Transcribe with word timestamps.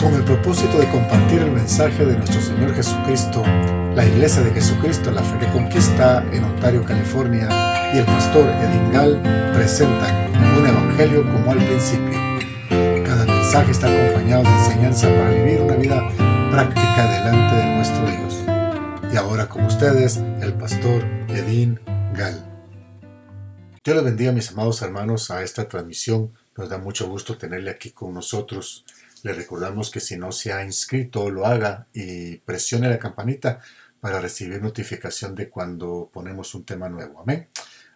Con 0.00 0.14
el 0.14 0.24
propósito 0.24 0.78
de 0.78 0.88
compartir 0.90 1.40
el 1.40 1.50
mensaje 1.50 2.06
de 2.06 2.16
nuestro 2.16 2.40
Señor 2.40 2.74
Jesucristo, 2.74 3.42
la 3.94 4.06
Iglesia 4.06 4.42
de 4.42 4.52
Jesucristo, 4.52 5.10
la 5.10 5.22
Fe 5.22 5.38
que 5.38 5.52
Conquista 5.52 6.24
en 6.32 6.44
Ontario, 6.44 6.84
California, 6.84 7.48
y 7.92 7.98
el 7.98 8.04
pastor 8.04 8.48
Edingal 8.48 9.20
presentan 9.54 10.32
un 10.56 10.66
evangelio 10.66 11.22
como 11.24 11.50
al 11.50 11.58
principio. 11.58 12.16
Cada 13.04 13.24
mensaje 13.24 13.72
está 13.72 13.88
acompañado 13.88 14.44
de 14.44 14.50
enseñanza 14.50 15.08
para 15.08 15.30
vivir 15.30 15.62
una 15.62 15.74
vida 15.74 16.08
práctica 16.50 17.10
delante 17.10 17.56
de 17.56 17.76
nuestro 17.76 18.06
Dios. 18.06 19.12
Y 19.12 19.16
ahora 19.16 19.48
con 19.48 19.64
ustedes, 19.64 20.18
el 20.40 20.54
pastor 20.54 21.04
Edin 21.28 21.80
Gal. 22.14 22.44
Dios 23.84 23.96
les 23.96 24.04
bendiga, 24.04 24.32
mis 24.32 24.50
amados 24.50 24.80
hermanos, 24.82 25.30
a 25.30 25.42
esta 25.42 25.68
transmisión. 25.68 26.32
Nos 26.56 26.68
da 26.68 26.78
mucho 26.78 27.08
gusto 27.08 27.36
tenerle 27.38 27.70
aquí 27.70 27.90
con 27.90 28.12
nosotros. 28.12 28.84
Le 29.22 29.32
recordamos 29.32 29.90
que 29.90 30.00
si 30.00 30.16
no 30.16 30.32
se 30.32 30.52
ha 30.52 30.64
inscrito, 30.64 31.30
lo 31.30 31.46
haga 31.46 31.86
y 31.92 32.36
presione 32.38 32.88
la 32.88 32.98
campanita 32.98 33.60
para 34.00 34.20
recibir 34.20 34.62
notificación 34.62 35.34
de 35.34 35.48
cuando 35.48 36.10
ponemos 36.12 36.54
un 36.54 36.64
tema 36.64 36.88
nuevo. 36.88 37.20
Amén. 37.20 37.48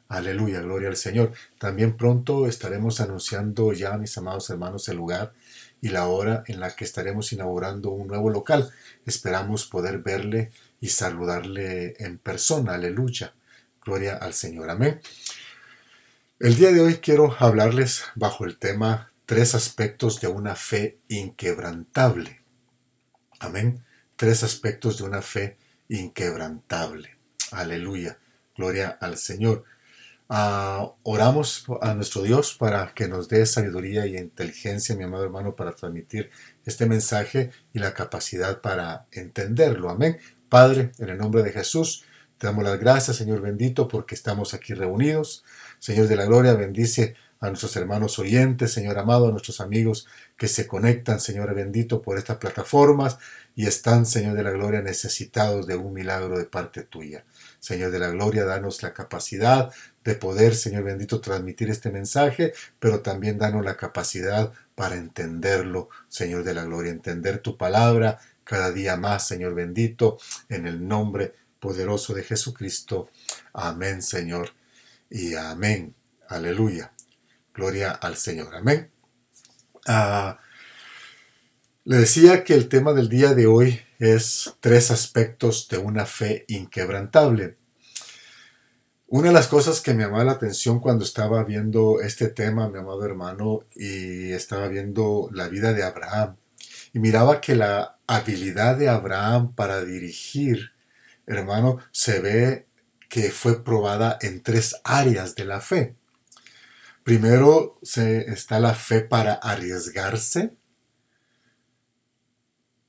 Aleluya, 0.09 0.61
gloria 0.61 0.89
al 0.89 0.97
Señor. 0.97 1.33
También 1.59 1.97
pronto 1.97 2.47
estaremos 2.47 3.01
anunciando 3.01 3.73
ya, 3.73 3.97
mis 3.97 4.16
amados 4.19 4.51
hermanos, 4.51 4.89
el 4.89 4.97
lugar 4.97 5.33
y 5.80 5.89
la 5.89 6.07
hora 6.07 6.43
en 6.47 6.61
la 6.61 6.75
que 6.77 6.85
estaremos 6.85 7.33
inaugurando 7.33 7.91
un 7.91 8.09
nuevo 8.09 8.29
local. 8.29 8.71
Esperamos 9.07 9.66
poder 9.66 9.99
verle 10.01 10.51
y 10.80 10.89
saludarle 10.89 11.95
en 11.99 12.19
persona. 12.19 12.75
Aleluya. 12.75 13.33
Gloria 13.85 14.16
al 14.16 14.35
Señor. 14.35 14.71
Amén. 14.71 15.01
El 16.39 16.57
día 16.57 16.73
de 16.73 16.80
hoy 16.80 16.97
quiero 16.97 17.35
hablarles 17.39 18.05
bajo 18.15 18.45
el 18.45 18.59
tema 18.59 19.12
tres 19.33 19.55
aspectos 19.55 20.21
de 20.21 20.29
una 20.29 20.55
fe 20.55 20.99
inquebrantable. 21.09 22.43
Amén. 23.41 23.83
Tres 24.15 24.43
aspectos 24.43 24.99
de 24.99 25.05
una 25.05 25.23
fe 25.23 25.57
inquebrantable. 25.89 27.16
Aleluya. 27.51 28.19
Gloria 28.55 28.91
al 29.01 29.16
Señor. 29.16 29.65
Uh, 30.29 30.93
oramos 31.02 31.65
a 31.80 31.95
nuestro 31.95 32.21
Dios 32.21 32.55
para 32.59 32.93
que 32.93 33.09
nos 33.09 33.27
dé 33.30 33.47
sabiduría 33.47 34.05
y 34.07 34.19
inteligencia, 34.19 34.95
mi 34.97 35.05
amado 35.05 35.24
hermano, 35.24 35.57
para 35.57 35.73
transmitir 35.73 36.29
este 36.67 36.85
mensaje 36.85 37.52
y 37.73 37.79
la 37.79 37.95
capacidad 37.95 38.61
para 38.61 39.07
entenderlo. 39.13 39.89
Amén. 39.89 40.19
Padre, 40.51 40.93
en 40.99 41.09
el 41.09 41.17
nombre 41.17 41.43
de 41.43 41.52
Jesús, 41.52 42.05
te 42.37 42.49
damos 42.49 42.65
las 42.65 42.79
gracias, 42.79 43.17
Señor 43.17 43.41
bendito, 43.41 43.89
porque 43.89 44.15
estamos 44.15 44.52
aquí 44.52 44.74
reunidos. 44.74 45.43
Señor 45.79 46.07
de 46.09 46.17
la 46.17 46.27
Gloria, 46.27 46.52
bendice 46.52 47.15
a 47.43 47.48
nuestros 47.48 47.74
hermanos 47.76 48.21
oyentes, 48.21 48.73
Señor 48.73 48.96
amado, 48.98 49.26
a 49.26 49.32
nuestros 49.32 49.60
amigos 49.60 50.07
que 50.37 50.46
se 50.46 50.68
conectan, 50.68 51.18
Señor 51.18 51.52
bendito, 51.54 52.01
por 52.01 52.16
estas 52.16 52.37
plataformas 52.38 53.18
y 53.57 53.66
están, 53.66 54.07
Señor 54.07 54.37
de 54.37 54.45
la 54.45 54.52
Gloria, 54.52 54.80
necesitados 54.80 55.66
de 55.66 55.74
un 55.74 55.93
milagro 55.93 56.38
de 56.38 56.45
parte 56.45 56.84
tuya. 56.84 57.24
Señor 57.59 57.90
de 57.90 57.99
la 57.99 58.10
Gloria, 58.10 58.45
danos 58.45 58.84
la 58.84 58.95
capacidad 58.95 59.73
de 60.04 60.15
poder, 60.15 60.54
Señor 60.54 60.84
bendito, 60.84 61.21
transmitir 61.21 61.68
este 61.68 61.90
mensaje, 61.90 62.54
pero 62.79 63.01
también 63.01 63.38
danos 63.38 63.65
la 63.65 63.77
capacidad 63.77 64.53
para 64.77 64.94
entenderlo, 64.94 65.88
Señor 66.09 66.44
de 66.44 66.54
la 66.54 66.65
Gloria, 66.65 66.93
entender 66.93 67.38
tu 67.38 67.56
palabra 67.56 68.21
cada 68.44 68.71
día 68.71 68.97
más, 68.97 69.27
Señor 69.27 69.54
bendito, 69.54 70.16
en 70.49 70.69
el 70.69 70.87
nombre 70.87 71.34
poderoso 71.59 72.15
de 72.15 72.22
Jesucristo. 72.22 73.10
Amén, 73.53 74.00
Señor, 74.00 74.50
y 75.10 75.34
amén. 75.34 75.93
Aleluya. 76.28 76.91
Gloria 77.55 77.91
al 77.91 78.17
Señor. 78.17 78.55
Amén. 78.55 78.91
Ah, 79.87 80.39
le 81.84 81.97
decía 81.97 82.45
que 82.45 82.55
el 82.55 82.69
tema 82.69 82.93
del 82.93 83.09
día 83.09 83.34
de 83.34 83.47
hoy 83.47 83.81
es 83.99 84.55
tres 84.61 84.91
aspectos 84.91 85.69
de 85.69 85.78
una 85.78 86.06
fe 86.06 86.45
inquebrantable. 86.49 87.56
Una 89.09 89.29
de 89.29 89.35
las 89.35 89.49
cosas 89.49 89.81
que 89.81 89.93
me 89.93 90.05
llamaba 90.05 90.25
la 90.25 90.33
atención 90.33 90.81
cuando 90.81 91.05
estaba 91.05 91.45
viendo 91.45 92.01
este 92.01 92.29
tema, 92.29 92.69
mi 92.71 92.79
amado 92.79 93.05
hermano, 93.05 93.61
y 93.75 94.33
estaba 94.33 94.69
viendo 94.69 95.29
la 95.33 95.49
vida 95.49 95.75
de 95.75 95.83
Abraham, 95.83 96.37
y 96.95 96.99
miraba 96.99 97.41
que 97.41 97.55
la 97.55 97.99
habilidad 98.07 98.77
de 98.77 98.89
Abraham 98.89 99.55
para 99.55 99.85
dirigir, 99.85 100.73
hermano, 101.27 101.79
se 101.91 102.21
ve 102.21 102.67
que 103.09 103.31
fue 103.31 103.62
probada 103.62 104.19
en 104.23 104.43
tres 104.43 104.77
áreas 104.85 105.35
de 105.35 105.45
la 105.45 105.61
fe. 105.61 105.97
Primero 107.05 107.79
se, 107.83 108.31
está 108.31 108.61
la 108.61 108.75
fe 108.75 109.01
para 109.01 109.35
arriesgarse. 109.35 110.55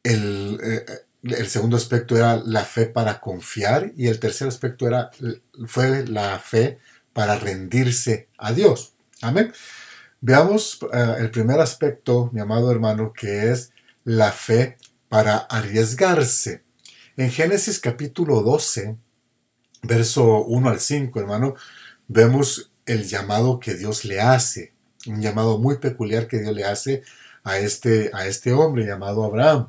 El, 0.04 0.60
eh, 0.64 0.86
el, 1.24 1.48
segundo 1.48 1.78
aspecto 1.78 2.16
era 2.16 2.38
la 2.38 2.66
fe 2.66 2.86
para 2.86 3.20
confiar 3.20 3.94
y 3.96 4.08
el 4.08 4.20
tercer 4.20 4.48
aspecto 4.48 4.86
era, 4.86 5.10
fue 5.66 6.06
la 6.06 6.38
fe 6.40 6.80
para 7.14 7.38
rendirse 7.40 8.28
a 8.38 8.52
Dios. 8.52 8.94
Amén. 9.22 9.54
Veamos 10.20 10.82
uh, 10.84 11.16
el 11.20 11.32
primer 11.32 11.60
aspecto, 11.60 12.30
mi 12.34 12.42
amado 12.42 12.72
hermano, 12.72 13.14
que 13.14 13.52
es 13.52 13.72
la 14.04 14.32
fe 14.32 14.78
para 15.10 15.38
arriesgarse. 15.38 16.64
En 17.16 17.30
Génesis 17.30 17.80
capítulo 17.80 18.42
12, 18.42 18.98
verso 19.84 20.44
1 20.46 20.70
al 20.70 20.80
5, 20.80 21.20
hermano, 21.20 21.56
vemos 22.08 22.73
el 22.86 23.08
llamado 23.08 23.60
que 23.60 23.76
Dios 23.76 24.06
le 24.06 24.22
hace, 24.22 24.74
un 25.08 25.22
llamado 25.22 25.58
muy 25.58 25.78
peculiar 25.78 26.28
que 26.28 26.40
Dios 26.40 26.56
le 26.56 26.66
hace 26.66 27.04
a 27.44 27.58
este, 27.60 28.10
a 28.14 28.28
este 28.28 28.54
hombre 28.54 28.86
llamado 28.86 29.24
Abraham. 29.24 29.68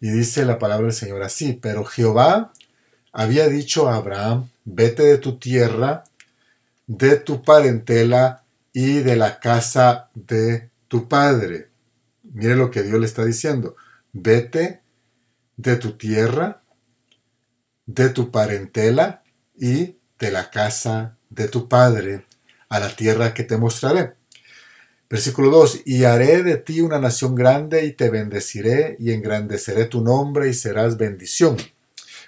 Y 0.00 0.10
dice 0.10 0.44
la 0.44 0.58
palabra 0.58 0.86
del 0.86 0.94
Señor 0.94 1.22
así, 1.22 1.52
pero 1.52 1.84
Jehová 1.84 2.52
había 3.12 3.48
dicho 3.48 3.88
a 3.88 3.96
Abraham, 3.96 4.48
vete 4.64 5.02
de 5.02 5.18
tu 5.18 5.38
tierra, 5.38 6.04
de 6.86 7.16
tu 7.16 7.42
parentela 7.42 8.44
y 8.72 9.00
de 9.00 9.16
la 9.16 9.40
casa 9.40 10.10
de 10.14 10.70
tu 10.88 11.08
padre. 11.08 11.68
Mire 12.22 12.56
lo 12.56 12.70
que 12.70 12.82
Dios 12.82 12.98
le 12.98 13.06
está 13.06 13.24
diciendo, 13.24 13.76
vete 14.12 14.80
de 15.56 15.76
tu 15.76 15.92
tierra, 15.92 16.62
de 17.84 18.08
tu 18.08 18.30
parentela 18.30 19.22
y 19.56 19.96
de 20.18 20.30
la 20.30 20.50
casa 20.50 21.16
de 21.28 21.48
tu 21.48 21.68
padre 21.68 22.24
a 22.70 22.80
la 22.80 22.96
tierra 22.96 23.34
que 23.34 23.44
te 23.44 23.58
mostraré. 23.58 24.14
Versículo 25.10 25.50
2, 25.50 25.82
y 25.86 26.04
haré 26.04 26.44
de 26.44 26.56
ti 26.56 26.80
una 26.80 27.00
nación 27.00 27.34
grande 27.34 27.84
y 27.84 27.92
te 27.92 28.10
bendeciré 28.10 28.96
y 29.00 29.10
engrandeceré 29.10 29.86
tu 29.86 30.02
nombre 30.02 30.48
y 30.48 30.54
serás 30.54 30.96
bendición. 30.96 31.56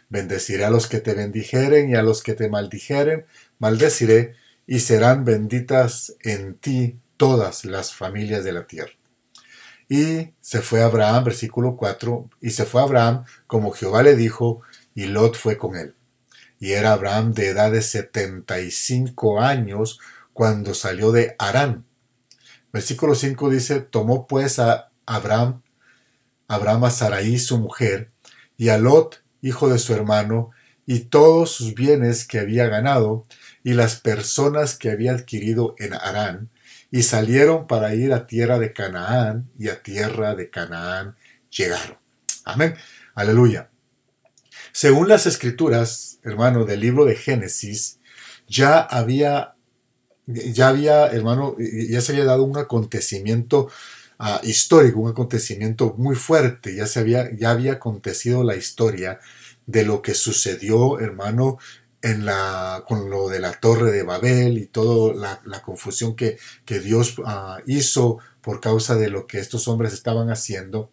Bendeciré 0.09 0.65
a 0.65 0.71
los 0.71 0.89
que 0.89 0.99
te 0.99 1.15
bendijeren 1.15 1.89
y 1.89 1.95
a 1.95 2.03
los 2.03 2.25
que 2.25 2.35
te 2.35 2.51
maldijeren, 2.51 3.25
maldeciré 3.61 4.35
y 4.67 4.81
serán 4.81 5.25
benditas 5.25 6.17
en 6.23 6.55
ti 6.55 6.99
todas 7.17 7.65
las 7.65 7.95
familias 7.95 8.43
de 8.43 8.53
la 8.53 8.67
tierra. 8.67 8.93
Y 9.89 10.33
se 10.41 10.61
fue 10.61 10.83
Abraham, 10.83 11.25
versículo 11.25 11.77
4, 11.77 12.31
y 12.41 12.51
se 12.51 12.65
fue 12.65 12.83
Abraham 12.83 13.25
como 13.47 13.71
Jehová 13.71 14.03
le 14.03 14.17
dijo, 14.17 14.63
y 14.95 15.05
Lot 15.05 15.37
fue 15.37 15.57
con 15.57 15.77
él. 15.77 15.95
Y 16.59 16.73
era 16.73 16.93
Abraham 16.93 17.33
de 17.33 17.49
edad 17.49 17.71
de 17.71 17.83
75 17.83 19.41
años 19.41 20.01
cuando 20.33 20.75
salió 20.75 21.13
de 21.13 21.35
Arán. 21.39 21.85
Versículo 22.73 23.15
5 23.15 23.51
dice, 23.51 23.81
tomó 23.81 24.27
pues 24.27 24.59
a 24.59 24.91
Abraham, 25.07 25.63
Abraham 26.49 26.85
a 26.85 26.91
Sarai 26.91 27.39
su 27.39 27.59
mujer, 27.59 28.11
y 28.57 28.69
a 28.71 28.79
Lot, 28.79 29.23
hijo 29.43 29.69
de 29.69 29.79
su 29.79 29.93
hermano, 29.95 30.51
y 30.87 31.01
todos 31.01 31.51
sus 31.51 31.75
bienes 31.75 32.27
que 32.27 32.39
había 32.39 32.67
ganado, 32.69 33.25
y 33.63 33.75
las 33.75 34.01
personas 34.01 34.77
que 34.77 34.91
había 34.91 35.13
adquirido 35.13 35.75
en 35.79 35.95
Arán, 35.95 36.51
y 36.91 37.03
salieron 37.03 37.67
para 37.67 37.95
ir 37.95 38.13
a 38.13 38.27
tierra 38.27 38.59
de 38.59 38.73
Canaán, 38.73 39.51
y 39.59 39.69
a 39.69 39.83
tierra 39.83 40.35
de 40.35 40.51
Canaán 40.51 41.17
llegaron. 41.51 41.99
Amén. 42.45 42.75
Aleluya. 43.15 43.69
Según 44.73 45.09
las 45.09 45.27
escrituras, 45.27 46.19
hermano, 46.23 46.65
del 46.65 46.81
libro 46.81 47.05
de 47.05 47.17
Génesis, 47.17 47.99
ya 48.49 48.81
había 48.81 49.55
ya 50.27 50.69
había, 50.69 51.07
hermano, 51.07 51.57
ya 51.59 52.01
se 52.01 52.13
había 52.13 52.25
dado 52.25 52.45
un 52.45 52.57
acontecimiento 52.59 53.69
uh, 54.21 54.45
histórico, 54.47 55.01
un 55.01 55.11
acontecimiento 55.11 55.95
muy 55.99 56.17
fuerte, 56.17 56.75
ya, 56.75 56.87
se 56.87 57.01
había, 57.01 57.35
ya 57.35 57.51
había 57.51 57.75
acontecido 57.75 58.45
la 58.45 58.57
historia 58.57 59.21
de 59.67 59.85
lo 59.85 60.03
que 60.03 60.15
sucedió, 60.15 60.99
hermano, 61.01 61.59
en 62.03 62.27
la, 62.27 62.85
con 62.87 63.11
lo 63.11 63.29
de 63.29 63.41
la 63.41 63.53
torre 63.53 63.93
de 63.93 64.03
Babel 64.03 64.59
y 64.59 64.67
toda 64.67 65.41
la, 65.45 65.63
confusión 65.63 66.17
que, 66.17 66.39
que 66.65 66.81
Dios 66.81 67.19
uh, 67.19 67.63
hizo 67.67 68.19
por 68.41 68.61
causa 68.61 68.97
de 68.97 69.09
lo 69.09 69.27
que 69.27 69.39
estos 69.39 69.69
hombres 69.69 69.93
estaban 69.93 70.31
haciendo. 70.31 70.91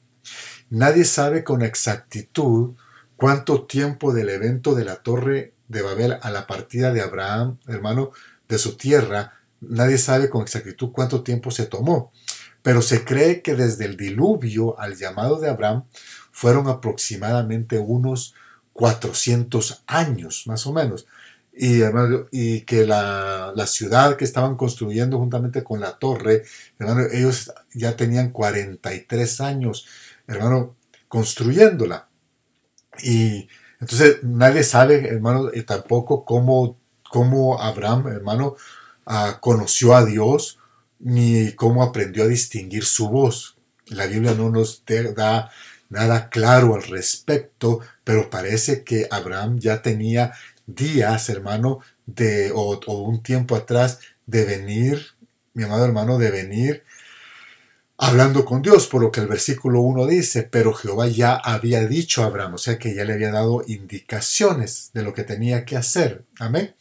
Nadie 0.70 1.04
sabe 1.06 1.44
con 1.44 1.64
exactitud 1.64 2.76
cuánto 3.16 3.66
tiempo 3.66 4.14
del 4.14 4.30
evento 4.30 4.76
de 4.76 4.86
la 4.86 4.98
torre 4.98 5.54
de 5.68 5.82
Babel 5.82 6.18
a 6.22 6.30
la 6.30 6.46
partida 6.46 6.94
de 6.94 7.02
Abraham, 7.02 7.58
hermano, 7.68 8.12
de 8.50 8.58
su 8.58 8.76
tierra, 8.76 9.34
nadie 9.62 9.98
sabe 9.98 10.30
con 10.30 10.42
exactitud 10.42 10.92
cuánto 10.92 11.24
tiempo 11.24 11.52
se 11.52 11.66
tomó. 11.66 12.12
pero 12.62 12.82
se 12.82 13.06
cree 13.06 13.42
que 13.42 13.56
desde 13.56 13.86
el 13.86 13.96
diluvio 13.96 14.78
al 14.80 14.98
llamado 14.98 15.40
de 15.40 15.50
Abraham 15.50 15.86
fueron 16.32 16.68
aproximadamente 16.68 17.80
unos 17.80 18.36
400 18.74 19.84
años, 19.88 20.44
más 20.46 20.68
o 20.68 20.74
menos. 20.74 21.08
Y, 21.54 21.82
y 22.32 22.62
que 22.62 22.86
la, 22.86 23.54
la, 23.56 23.68
ciudad 23.68 24.18
que 24.18 24.26
estaban 24.26 24.56
construyendo 24.56 25.18
juntamente 25.20 25.64
con 25.64 25.80
la 25.82 25.98
torre, 25.98 26.44
hermano, 26.78 27.08
ellos 27.12 27.54
ya 27.74 27.96
tenían 27.96 28.32
43 28.32 29.42
años, 29.42 29.86
hermano, 30.28 30.76
construyéndola. 31.08 32.10
Y 33.04 33.50
entonces 33.80 34.24
nadie 34.24 34.64
sabe, 34.64 35.08
hermano, 35.08 35.50
y 35.54 35.64
tampoco 35.64 36.26
cómo, 36.26 36.79
cómo 37.10 37.62
Abraham, 37.62 38.08
hermano, 38.08 38.56
ah, 39.06 39.38
conoció 39.42 39.96
a 39.96 40.06
Dios, 40.06 40.60
ni 41.00 41.54
cómo 41.54 41.84
aprendió 41.84 42.24
a 42.24 42.28
distinguir 42.28 42.86
su 42.86 43.10
voz. 43.10 43.58
La 43.88 44.06
Biblia 44.06 44.34
no 44.34 44.50
nos 44.50 44.84
da 45.16 45.50
nada 45.90 46.30
claro 46.30 46.76
al 46.76 46.84
respecto, 46.84 47.80
pero 48.04 48.30
parece 48.30 48.84
que 48.84 49.08
Abraham 49.10 49.60
ya 49.60 49.82
tenía 49.82 50.34
días, 50.68 51.30
hermano, 51.30 51.80
de, 52.06 52.52
o, 52.54 52.80
un 53.02 53.24
tiempo 53.24 53.56
atrás, 53.56 54.00
de 54.26 54.46
venir, 54.46 55.08
mi 55.54 55.64
amado 55.64 55.86
hermano, 55.86 56.18
de 56.18 56.32
venir 56.32 56.84
hablando 57.98 58.46
con 58.46 58.62
Dios, 58.62 58.88
por 58.88 59.02
lo 59.02 59.12
que 59.12 59.20
el 59.20 59.28
versículo 59.28 59.82
1 59.82 60.08
dice, 60.08 60.44
pero 60.44 60.74
Jehová 60.74 61.08
ya 61.08 61.36
había 61.36 61.86
dicho 61.86 62.24
a 62.24 62.28
Abraham, 62.28 62.54
o 62.54 62.58
sea 62.58 62.80
que 62.80 62.96
ya 62.96 63.04
le 63.04 63.14
había 63.14 63.32
dado 63.32 63.64
indicaciones 63.68 64.92
de 64.94 65.04
lo 65.04 65.14
que 65.14 65.24
tenía 65.24 65.66
que 65.66 65.76
hacer. 65.76 66.24
Amén. 66.40 66.76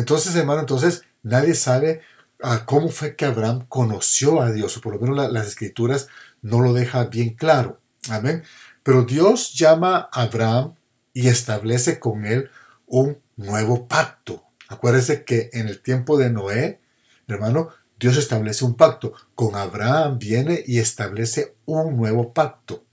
Entonces, 0.00 0.34
hermano, 0.34 0.60
entonces 0.60 1.02
nadie 1.22 1.54
sabe 1.54 2.00
ah, 2.42 2.64
cómo 2.64 2.88
fue 2.88 3.16
que 3.16 3.26
Abraham 3.26 3.66
conoció 3.68 4.40
a 4.40 4.50
Dios, 4.50 4.76
o 4.76 4.80
por 4.80 4.94
lo 4.94 5.00
menos 5.00 5.30
las 5.30 5.46
escrituras 5.46 6.08
no 6.40 6.60
lo 6.60 6.72
deja 6.72 7.04
bien 7.04 7.34
claro. 7.34 7.80
Amén. 8.08 8.42
Pero 8.82 9.04
Dios 9.04 9.52
llama 9.52 10.08
a 10.10 10.22
Abraham 10.22 10.74
y 11.12 11.28
establece 11.28 12.00
con 12.00 12.24
él 12.24 12.50
un 12.86 13.18
nuevo 13.36 13.86
pacto. 13.86 14.42
Acuérdese 14.68 15.24
que 15.24 15.50
en 15.52 15.68
el 15.68 15.82
tiempo 15.82 16.16
de 16.16 16.30
Noé, 16.30 16.80
hermano, 17.28 17.68
Dios 17.98 18.16
establece 18.16 18.64
un 18.64 18.74
pacto. 18.74 19.12
Con 19.34 19.54
Abraham 19.54 20.18
viene 20.18 20.64
y 20.66 20.78
establece 20.78 21.56
un 21.66 21.96
nuevo 21.96 22.32
pacto. 22.32 22.84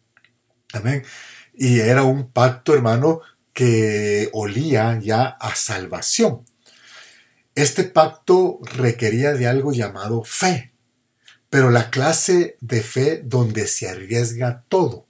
Amén. 0.74 1.06
Y 1.54 1.80
era 1.80 2.04
un 2.04 2.32
pacto, 2.32 2.74
hermano, 2.74 3.22
que 3.54 4.30
olía 4.34 5.00
ya 5.02 5.26
a 5.26 5.56
salvación. 5.56 6.44
Este 7.58 7.84
pacto 7.84 8.60
requería 8.64 9.34
de 9.34 9.48
algo 9.48 9.74
llamado 9.74 10.24
fe 10.24 10.74
pero 11.50 11.70
la 11.70 11.90
clase 11.90 12.58
de 12.62 12.82
fe 12.82 13.22
donde 13.24 13.68
se 13.68 13.88
arriesga 13.90 14.64
todo. 14.68 15.08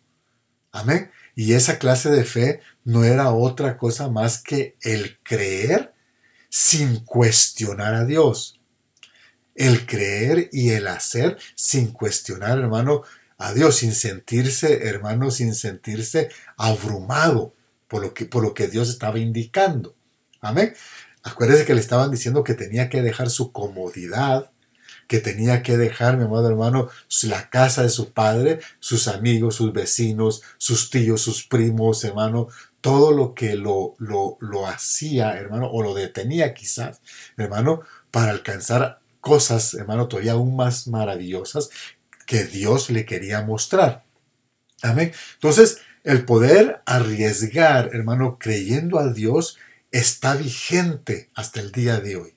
Amén. 0.72 1.12
Y 1.36 1.54
esa 1.54 1.80
clase 1.80 2.10
de 2.10 2.24
fe 2.24 2.62
no 2.84 3.04
era 3.04 3.32
otra 3.32 3.78
cosa 3.78 4.10
más 4.10 4.42
que 4.42 4.76
el 4.82 5.20
creer 5.24 5.94
sin 6.50 7.04
cuestionar 7.06 7.94
a 7.94 8.06
Dios. 8.06 8.60
El 9.56 9.86
creer 9.86 10.50
y 10.52 10.70
el 10.70 10.88
hacer 10.88 11.38
sin 11.56 11.92
cuestionar, 11.92 12.60
hermano, 12.60 13.04
a 13.40 13.54
Dios, 13.54 13.78
sin 13.78 13.94
sentirse, 13.94 14.88
hermano, 14.88 15.32
sin 15.32 15.56
sentirse 15.56 16.30
abrumado 16.58 17.54
por 17.88 18.02
lo 18.02 18.14
que, 18.14 18.26
por 18.26 18.44
lo 18.44 18.54
que 18.54 18.68
Dios 18.68 18.90
estaba 18.90 19.20
indicando. 19.20 19.96
Amén. 20.42 20.76
Acuérdese 21.24 21.66
que 21.66 21.74
le 21.74 21.82
estaban 21.82 22.12
diciendo 22.12 22.44
que 22.44 22.54
tenía 22.54 22.90
que 22.90 23.02
dejar 23.02 23.30
su 23.30 23.52
comodidad, 23.52 24.52
que 25.08 25.20
tenía 25.20 25.64
que 25.64 25.78
dejar, 25.78 26.18
mi 26.18 26.26
amado 26.26 26.48
hermano, 26.50 26.90
la 27.24 27.50
casa 27.50 27.84
de 27.84 27.90
su 27.90 28.12
padre, 28.12 28.60
sus 28.80 29.08
amigos, 29.08 29.56
sus 29.56 29.74
vecinos, 29.74 30.44
sus 30.58 30.90
tíos, 30.90 31.22
sus 31.22 31.46
primos, 31.46 32.04
hermano, 32.04 32.48
todo 32.82 33.12
lo 33.12 33.34
que 33.34 33.56
lo, 33.56 33.96
lo, 33.98 34.38
lo 34.40 34.68
hacía, 34.68 35.38
hermano, 35.38 35.70
o 35.72 35.82
lo 35.82 35.94
detenía 35.94 36.54
quizás, 36.54 37.02
hermano, 37.38 37.82
para 38.12 38.32
alcanzar 38.32 39.00
cosas, 39.22 39.74
hermano, 39.74 40.08
todavía 40.08 40.34
aún 40.34 40.56
más 40.56 40.88
maravillosas 40.88 41.70
que 42.26 42.44
Dios 42.44 42.90
le 42.90 43.06
quería 43.06 43.42
mostrar. 43.42 44.04
Amén. 44.82 45.12
Entonces, 45.36 45.80
el 46.04 46.24
poder 46.26 46.82
arriesgar, 46.86 47.90
hermano, 47.94 48.38
creyendo 48.40 49.00
a 49.00 49.12
Dios, 49.12 49.58
está 49.98 50.36
vigente 50.36 51.32
hasta 51.34 51.60
el 51.60 51.72
día 51.72 52.00
de 52.00 52.18
hoy. 52.18 52.36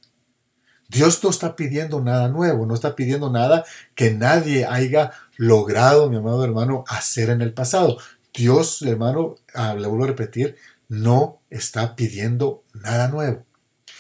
Dios 0.88 1.22
no 1.22 1.30
está 1.30 1.54
pidiendo 1.54 2.00
nada 2.00 2.28
nuevo, 2.28 2.66
no 2.66 2.74
está 2.74 2.96
pidiendo 2.96 3.30
nada 3.30 3.64
que 3.94 4.10
nadie 4.10 4.66
haya 4.66 5.12
logrado, 5.36 6.10
mi 6.10 6.16
amado 6.16 6.44
hermano, 6.44 6.84
hacer 6.88 7.30
en 7.30 7.42
el 7.42 7.52
pasado. 7.52 7.98
Dios, 8.34 8.82
hermano, 8.82 9.36
ah, 9.54 9.74
le 9.74 9.86
vuelvo 9.86 10.04
a 10.04 10.08
repetir, 10.08 10.56
no 10.88 11.42
está 11.50 11.94
pidiendo 11.94 12.64
nada 12.74 13.08
nuevo. 13.08 13.46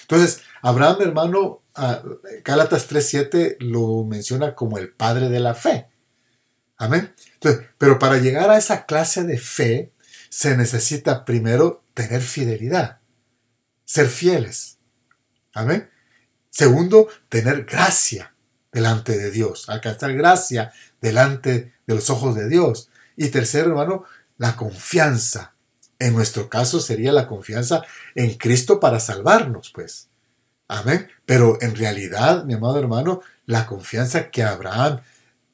Entonces, 0.02 0.42
Abraham, 0.62 0.96
hermano, 1.02 1.62
ah, 1.74 2.02
Gálatas 2.44 2.90
3.7 2.90 3.58
lo 3.60 4.04
menciona 4.04 4.54
como 4.54 4.78
el 4.78 4.90
padre 4.90 5.28
de 5.28 5.40
la 5.40 5.54
fe. 5.54 5.86
Amén. 6.76 7.14
Entonces, 7.34 7.66
pero 7.78 7.98
para 7.98 8.18
llegar 8.18 8.50
a 8.50 8.58
esa 8.58 8.86
clase 8.86 9.22
de 9.24 9.38
fe, 9.38 9.92
se 10.30 10.56
necesita 10.56 11.24
primero 11.24 11.84
tener 11.94 12.22
fidelidad, 12.22 12.99
ser 13.90 14.06
fieles. 14.06 14.78
Amén. 15.52 15.90
Segundo, 16.48 17.08
tener 17.28 17.64
gracia 17.64 18.32
delante 18.70 19.18
de 19.18 19.32
Dios, 19.32 19.68
alcanzar 19.68 20.14
gracia 20.14 20.72
delante 21.00 21.72
de 21.88 21.94
los 21.96 22.08
ojos 22.08 22.36
de 22.36 22.48
Dios. 22.48 22.88
Y 23.16 23.30
tercero, 23.30 23.70
hermano, 23.70 24.04
la 24.38 24.54
confianza. 24.54 25.54
En 25.98 26.14
nuestro 26.14 26.48
caso 26.48 26.78
sería 26.78 27.12
la 27.12 27.26
confianza 27.26 27.82
en 28.14 28.34
Cristo 28.34 28.78
para 28.78 29.00
salvarnos, 29.00 29.72
pues. 29.74 30.08
Amén. 30.68 31.08
Pero 31.26 31.58
en 31.60 31.74
realidad, 31.74 32.44
mi 32.44 32.54
amado 32.54 32.78
hermano, 32.78 33.22
la 33.46 33.66
confianza 33.66 34.30
que 34.30 34.44
Abraham 34.44 35.00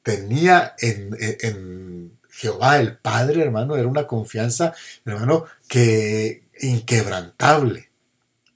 tenía 0.03 0.75
en, 0.77 1.17
en, 1.19 2.19
Jehová 2.29 2.77
el 2.77 2.97
Padre, 2.97 3.41
hermano, 3.41 3.75
era 3.75 3.87
una 3.87 4.05
confianza, 4.05 4.75
hermano, 5.05 5.45
que 5.67 6.43
inquebrantable. 6.59 7.86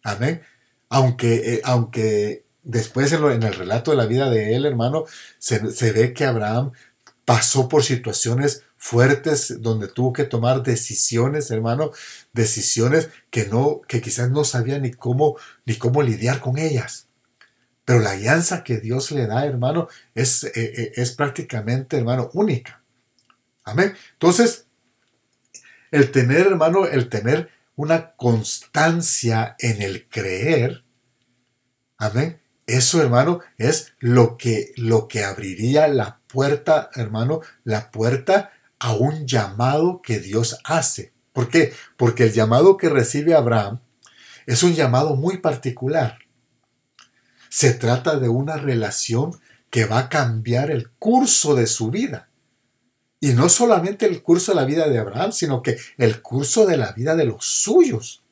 Amén 0.04 0.42
aunque, 0.92 1.54
eh, 1.54 1.62
aunque 1.64 2.46
después 2.64 3.12
en, 3.14 3.24
el 3.24 3.54
relato 3.54 3.92
de 3.92 3.98
la 3.98 4.06
vida 4.06 4.30
de 4.30 4.56
él, 4.56 4.66
hermano, 4.66 5.06
se, 5.40 5.60
ve 5.94 6.14
que 6.14 6.26
Abraham 6.26 6.74
pasó 7.24 7.70
por 7.70 7.84
situaciones 7.84 8.64
fuertes 8.76 9.62
donde 9.62 9.88
tuvo 9.88 10.12
que 10.12 10.26
tomar 10.26 10.64
decisiones, 10.64 11.50
hermano, 11.50 11.92
decisiones 12.34 13.08
que 13.30 13.46
no, 13.46 13.80
que 13.88 14.02
quizás 14.02 14.30
no 14.32 14.44
sabía 14.44 14.80
ni 14.80 14.92
cómo, 14.92 15.38
ni 15.66 15.78
cómo 15.78 16.04
lidiar 16.04 16.42
con 16.42 16.58
ellas. 16.58 17.08
Pero 17.86 18.00
la 18.00 18.12
alianza 18.12 18.66
que 18.66 18.78
Dios 18.78 19.12
le 19.12 19.28
da, 19.28 19.46
hermano, 19.46 19.88
es, 20.14 20.44
eh, 20.44 20.52
eh, 20.56 20.92
es 20.96 21.14
prácticamente, 21.14 21.96
hermano, 21.96 22.30
única. 22.34 22.84
Amén. 23.64 23.96
Entonces, 24.12 24.66
el 25.90 26.12
tener, 26.12 26.48
hermano, 26.48 26.86
el 26.86 27.08
tener 27.08 27.50
una 27.76 28.16
constancia 28.16 29.56
en 29.60 29.82
el 29.82 30.08
creer. 30.08 30.84
Amén. 31.98 32.42
Eso, 32.68 33.02
hermano, 33.02 33.42
es 33.58 33.94
lo 34.00 34.38
que, 34.38 34.72
lo 34.78 35.08
que 35.08 35.24
abriría 35.24 35.88
la 35.88 36.20
puerta, 36.28 36.90
hermano, 36.96 37.42
la 37.64 37.92
puerta 37.92 38.52
a 38.80 38.94
un 38.94 39.28
llamado 39.28 40.02
que 40.02 40.20
Dios 40.20 40.60
hace. 40.64 41.14
¿Por 41.34 41.50
qué? 41.50 41.74
Porque 41.98 42.24
el 42.24 42.34
llamado 42.34 42.78
que 42.78 42.90
recibe 42.90 43.36
Abraham 43.36 43.80
es 44.46 44.64
un 44.64 44.74
llamado 44.74 45.16
muy 45.16 45.38
particular. 45.38 46.20
Se 47.50 47.74
trata 47.74 48.18
de 48.18 48.30
una 48.30 48.58
relación 48.58 49.40
que 49.70 49.86
va 49.86 50.00
a 50.00 50.10
cambiar 50.10 50.72
el 50.72 50.90
curso 50.92 51.56
de 51.56 51.68
su 51.68 51.92
vida. 51.92 52.31
Y 53.24 53.34
no 53.34 53.50
solamente 53.50 54.08
el 54.08 54.24
curso 54.24 54.52
de 54.52 54.56
la 54.56 54.66
vida 54.66 54.90
de 54.90 54.98
Abraham, 54.98 55.32
sino 55.32 55.62
que 55.62 55.78
el 55.98 56.24
curso 56.24 56.66
de 56.66 56.76
la 56.76 56.92
vida 56.92 57.16
de 57.16 57.26
los 57.26 57.46
suyos. 57.46 58.24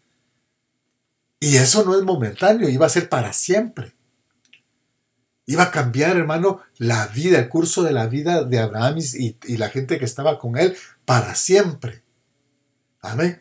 Y 1.39 1.57
eso 1.57 1.85
no 1.85 1.95
es 1.95 2.03
momentáneo, 2.03 2.67
iba 2.67 2.87
a 2.87 2.89
ser 2.89 3.07
para 3.07 3.31
siempre. 3.31 3.93
Iba 5.45 5.63
a 5.63 5.71
cambiar, 5.71 6.17
hermano, 6.17 6.61
la 6.77 7.05
vida, 7.07 7.37
el 7.37 7.49
curso 7.49 7.83
de 7.83 7.91
la 7.91 8.07
vida 8.07 8.43
de 8.43 8.59
Abraham 8.59 8.97
y, 8.97 9.57
la 9.57 9.69
gente 9.69 9.99
que 9.99 10.05
estaba 10.05 10.39
con 10.39 10.57
él 10.57 10.75
para 11.05 11.35
siempre. 11.35 12.01
Amén. 12.99 13.39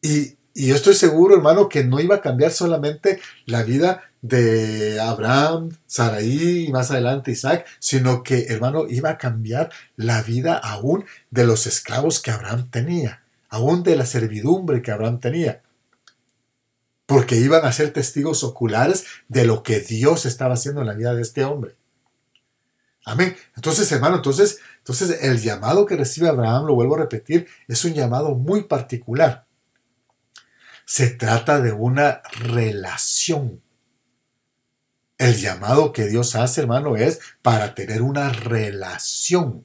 Y, 0.00 0.38
y 0.54 0.70
estoy 0.70 0.94
seguro, 0.94 1.36
hermano, 1.36 1.68
que 1.68 1.84
no 1.84 2.00
iba 2.00 2.16
a 2.16 2.20
cambiar 2.22 2.50
solamente 2.50 3.20
la 3.44 3.62
vida 3.62 4.11
de 4.22 5.00
Abraham, 5.00 5.76
Saraí 5.86 6.66
y 6.66 6.72
más 6.72 6.90
adelante 6.90 7.32
Isaac, 7.32 7.66
sino 7.80 8.22
que, 8.22 8.46
hermano, 8.46 8.86
iba 8.88 9.10
a 9.10 9.18
cambiar 9.18 9.70
la 9.96 10.22
vida 10.22 10.56
aún 10.56 11.04
de 11.30 11.44
los 11.44 11.66
esclavos 11.66 12.20
que 12.20 12.30
Abraham 12.30 12.70
tenía, 12.70 13.22
aún 13.48 13.82
de 13.82 13.96
la 13.96 14.06
servidumbre 14.06 14.80
que 14.80 14.92
Abraham 14.92 15.20
tenía. 15.20 15.62
Porque 17.04 17.36
iban 17.36 17.66
a 17.66 17.72
ser 17.72 17.92
testigos 17.92 18.44
oculares 18.44 19.04
de 19.28 19.44
lo 19.44 19.62
que 19.64 19.80
Dios 19.80 20.24
estaba 20.24 20.54
haciendo 20.54 20.80
en 20.80 20.86
la 20.86 20.94
vida 20.94 21.14
de 21.14 21.22
este 21.22 21.44
hombre. 21.44 21.74
Amén. 23.04 23.36
Entonces, 23.56 23.90
hermano, 23.90 24.16
entonces, 24.16 24.60
entonces 24.78 25.22
el 25.22 25.40
llamado 25.40 25.84
que 25.84 25.96
recibe 25.96 26.28
Abraham, 26.28 26.66
lo 26.66 26.76
vuelvo 26.76 26.94
a 26.94 27.00
repetir, 27.00 27.48
es 27.66 27.84
un 27.84 27.94
llamado 27.94 28.36
muy 28.36 28.62
particular. 28.62 29.46
Se 30.84 31.08
trata 31.10 31.60
de 31.60 31.72
una 31.72 32.22
relación. 32.38 33.61
El 35.22 35.36
llamado 35.36 35.92
que 35.92 36.08
Dios 36.08 36.34
hace, 36.34 36.62
hermano, 36.62 36.96
es 36.96 37.20
para 37.42 37.76
tener 37.76 38.02
una 38.02 38.30
relación 38.30 39.64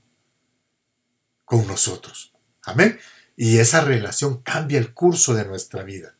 con 1.45 1.65
nosotros. 1.65 2.31
Amén. 2.61 2.99
Y 3.35 3.57
esa 3.57 3.81
relación 3.81 4.43
cambia 4.43 4.77
el 4.77 4.93
curso 4.93 5.33
de 5.33 5.45
nuestra 5.45 5.81
vida. 5.81 6.15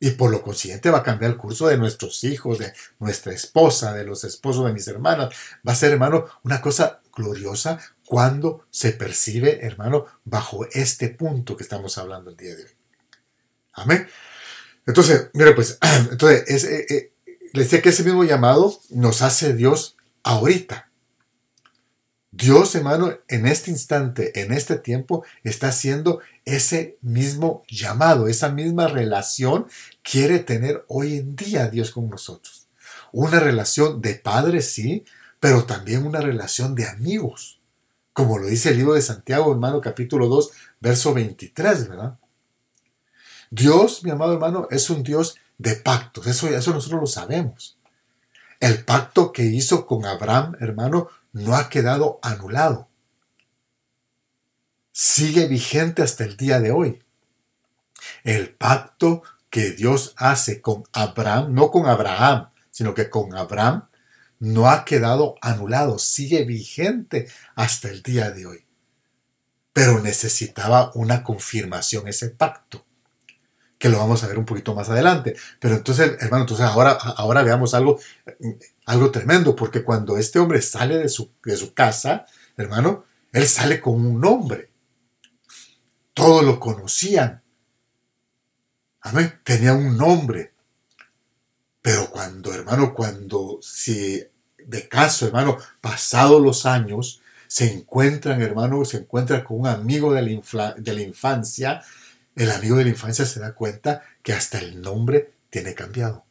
Y 0.00 0.12
por 0.12 0.30
lo 0.30 0.40
consiguiente 0.40 0.88
va 0.88 1.00
a 1.00 1.02
cambiar 1.02 1.32
el 1.32 1.36
curso 1.36 1.66
de 1.66 1.76
nuestros 1.76 2.24
hijos, 2.24 2.58
de 2.58 2.72
nuestra 3.00 3.34
esposa, 3.34 3.92
de 3.92 4.04
los 4.04 4.24
esposos 4.24 4.64
de 4.64 4.72
mis 4.72 4.88
hermanas. 4.88 5.34
Va 5.66 5.72
a 5.72 5.76
ser, 5.76 5.92
hermano, 5.92 6.24
una 6.42 6.62
cosa 6.62 7.02
gloriosa 7.14 7.78
cuando 8.06 8.66
se 8.70 8.92
percibe, 8.92 9.58
hermano, 9.66 10.06
bajo 10.24 10.66
este 10.72 11.10
punto 11.10 11.54
que 11.54 11.64
estamos 11.64 11.98
hablando 11.98 12.30
el 12.30 12.38
día 12.38 12.56
de 12.56 12.64
hoy. 12.64 12.70
Amén. 13.74 14.08
Entonces, 14.86 15.28
mire, 15.34 15.52
pues, 15.52 15.78
entonces, 16.10 16.64
eh, 16.64 16.86
eh, 16.88 17.13
le 17.54 17.62
decía 17.62 17.80
que 17.80 17.90
ese 17.90 18.02
mismo 18.02 18.24
llamado 18.24 18.76
nos 18.90 19.22
hace 19.22 19.54
Dios 19.54 19.96
ahorita. 20.24 20.90
Dios, 22.32 22.74
hermano, 22.74 23.16
en 23.28 23.46
este 23.46 23.70
instante, 23.70 24.42
en 24.42 24.52
este 24.52 24.76
tiempo, 24.76 25.24
está 25.44 25.68
haciendo 25.68 26.18
ese 26.44 26.98
mismo 27.00 27.62
llamado, 27.68 28.26
esa 28.26 28.48
misma 28.48 28.88
relación 28.88 29.68
quiere 30.02 30.40
tener 30.40 30.84
hoy 30.88 31.18
en 31.18 31.36
día 31.36 31.68
Dios 31.68 31.92
con 31.92 32.10
nosotros. 32.10 32.66
Una 33.12 33.38
relación 33.38 34.02
de 34.02 34.16
padre, 34.16 34.60
sí, 34.60 35.04
pero 35.38 35.64
también 35.64 36.04
una 36.04 36.20
relación 36.20 36.74
de 36.74 36.88
amigos. 36.88 37.60
Como 38.12 38.36
lo 38.36 38.48
dice 38.48 38.70
el 38.70 38.78
libro 38.78 38.94
de 38.94 39.02
Santiago, 39.02 39.52
hermano, 39.52 39.80
capítulo 39.80 40.26
2, 40.26 40.50
verso 40.80 41.14
23, 41.14 41.88
¿verdad? 41.88 42.18
Dios, 43.52 44.02
mi 44.02 44.10
amado 44.10 44.32
hermano, 44.32 44.66
es 44.72 44.90
un 44.90 45.04
Dios 45.04 45.36
de 45.58 45.76
pactos. 45.76 46.26
Eso, 46.26 46.48
eso 46.48 46.72
nosotros 46.72 47.00
lo 47.00 47.06
sabemos. 47.06 47.78
El 48.60 48.84
pacto 48.84 49.32
que 49.32 49.42
hizo 49.42 49.86
con 49.86 50.06
Abraham, 50.06 50.56
hermano, 50.60 51.08
no 51.32 51.54
ha 51.54 51.68
quedado 51.68 52.18
anulado. 52.22 52.88
Sigue 54.92 55.48
vigente 55.48 56.02
hasta 56.02 56.24
el 56.24 56.36
día 56.36 56.60
de 56.60 56.70
hoy. 56.70 57.02
El 58.22 58.54
pacto 58.54 59.22
que 59.50 59.70
Dios 59.70 60.14
hace 60.16 60.60
con 60.60 60.84
Abraham, 60.92 61.52
no 61.54 61.70
con 61.70 61.86
Abraham, 61.86 62.50
sino 62.70 62.94
que 62.94 63.10
con 63.10 63.34
Abraham, 63.34 63.88
no 64.40 64.68
ha 64.68 64.84
quedado 64.84 65.36
anulado, 65.40 65.98
sigue 65.98 66.44
vigente 66.44 67.28
hasta 67.54 67.88
el 67.88 68.02
día 68.02 68.30
de 68.30 68.46
hoy. 68.46 68.66
Pero 69.72 70.00
necesitaba 70.00 70.92
una 70.94 71.22
confirmación 71.22 72.08
ese 72.08 72.30
pacto, 72.30 72.84
que 73.84 73.90
lo 73.90 73.98
vamos 73.98 74.24
a 74.24 74.28
ver 74.28 74.38
un 74.38 74.46
poquito 74.46 74.74
más 74.74 74.88
adelante. 74.88 75.36
Pero 75.60 75.74
entonces, 75.74 76.16
hermano, 76.18 76.44
entonces 76.44 76.64
ahora, 76.64 76.92
ahora 76.92 77.42
veamos 77.42 77.74
algo 77.74 78.00
algo 78.86 79.10
tremendo, 79.10 79.54
porque 79.54 79.84
cuando 79.84 80.16
este 80.16 80.38
hombre 80.38 80.62
sale 80.62 80.96
de 80.96 81.10
su, 81.10 81.32
de 81.44 81.54
su 81.54 81.74
casa, 81.74 82.24
hermano, 82.56 83.04
él 83.30 83.46
sale 83.46 83.82
con 83.82 83.96
un 83.96 84.18
nombre. 84.18 84.70
Todos 86.14 86.42
lo 86.42 86.58
conocían. 86.58 87.42
Amén. 89.02 89.38
Tenía 89.44 89.74
un 89.74 89.98
nombre. 89.98 90.54
Pero 91.82 92.08
cuando, 92.10 92.54
hermano, 92.54 92.94
cuando 92.94 93.58
si 93.60 94.24
de 94.66 94.88
caso, 94.88 95.26
hermano, 95.26 95.58
pasados 95.82 96.40
los 96.40 96.64
años, 96.64 97.20
se 97.48 97.70
encuentran, 97.70 98.40
hermano, 98.40 98.82
se 98.86 98.96
encuentran 98.96 99.44
con 99.44 99.60
un 99.60 99.66
amigo 99.66 100.14
de 100.14 100.42
la, 100.52 100.72
de 100.72 100.94
la 100.94 101.02
infancia, 101.02 101.82
el 102.36 102.50
amigo 102.50 102.76
de 102.76 102.84
la 102.84 102.90
infancia 102.90 103.26
se 103.26 103.40
da 103.40 103.54
cuenta 103.54 104.02
que 104.22 104.32
hasta 104.32 104.58
el 104.58 104.80
nombre 104.80 105.32
tiene 105.50 105.74
cambiado. 105.74 106.24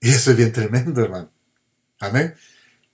Y 0.00 0.10
eso 0.10 0.30
es 0.30 0.36
bien 0.36 0.52
tremendo, 0.52 1.02
hermano. 1.02 1.30
Amén. 1.98 2.34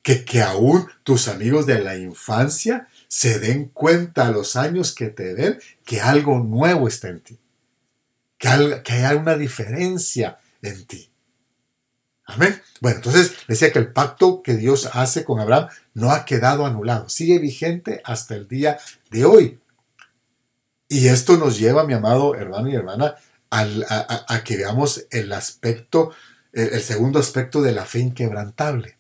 Que, 0.03 0.25
que 0.25 0.43
aún 0.43 0.89
tus 1.03 1.29
amigos 1.29 1.67
de 1.67 1.81
la 1.81 1.97
infancia 1.97 2.89
se 3.09 3.39
den 3.39 3.69
cuenta 3.69 4.27
a 4.27 4.31
los 4.31 4.57
años 4.57 4.95
que 4.95 5.09
te 5.09 5.35
ven 5.35 5.59
que 5.85 6.01
algo 6.01 6.39
nuevo 6.39 6.89
está 6.89 7.09
en 7.09 7.21
ti. 7.21 7.39
Que, 8.39 8.83
que 8.83 8.93
hay 8.93 9.17
una 9.17 9.37
diferencia 9.37 10.39
en 10.63 10.87
ti. 10.87 11.11
Amén. 12.27 12.61
Bueno, 12.81 12.97
entonces 12.97 13.35
decía 13.47 13.71
que 13.71 13.79
el 13.79 13.93
pacto 13.93 14.43
que 14.43 14.55
Dios 14.55 14.89
hace 14.93 15.25
con 15.25 15.41
Abraham 15.41 15.69
no 15.93 16.11
ha 16.11 16.25
quedado 16.25 16.65
anulado, 16.65 17.09
sigue 17.09 17.39
vigente 17.39 18.01
hasta 18.05 18.35
el 18.35 18.49
día 18.49 18.79
de 19.11 19.25
hoy. 19.27 19.61
Y 20.89 21.09
esto 21.09 21.37
nos 21.37 21.59
lleva, 21.59 21.85
mi 21.85 21.95
amado 21.95 22.35
hermano 22.35 22.69
y 22.69 22.75
hermana, 22.75 23.17
a, 23.51 24.43
que 24.45 24.57
veamos 24.57 25.07
el 25.11 25.33
aspecto 25.33 26.13
el 26.55 26.83
segundo 26.83 27.19
aspecto 27.19 27.63
de 27.63 27.73
la 27.73 27.85
fe 27.85 27.99
inquebrantable, 27.99 28.99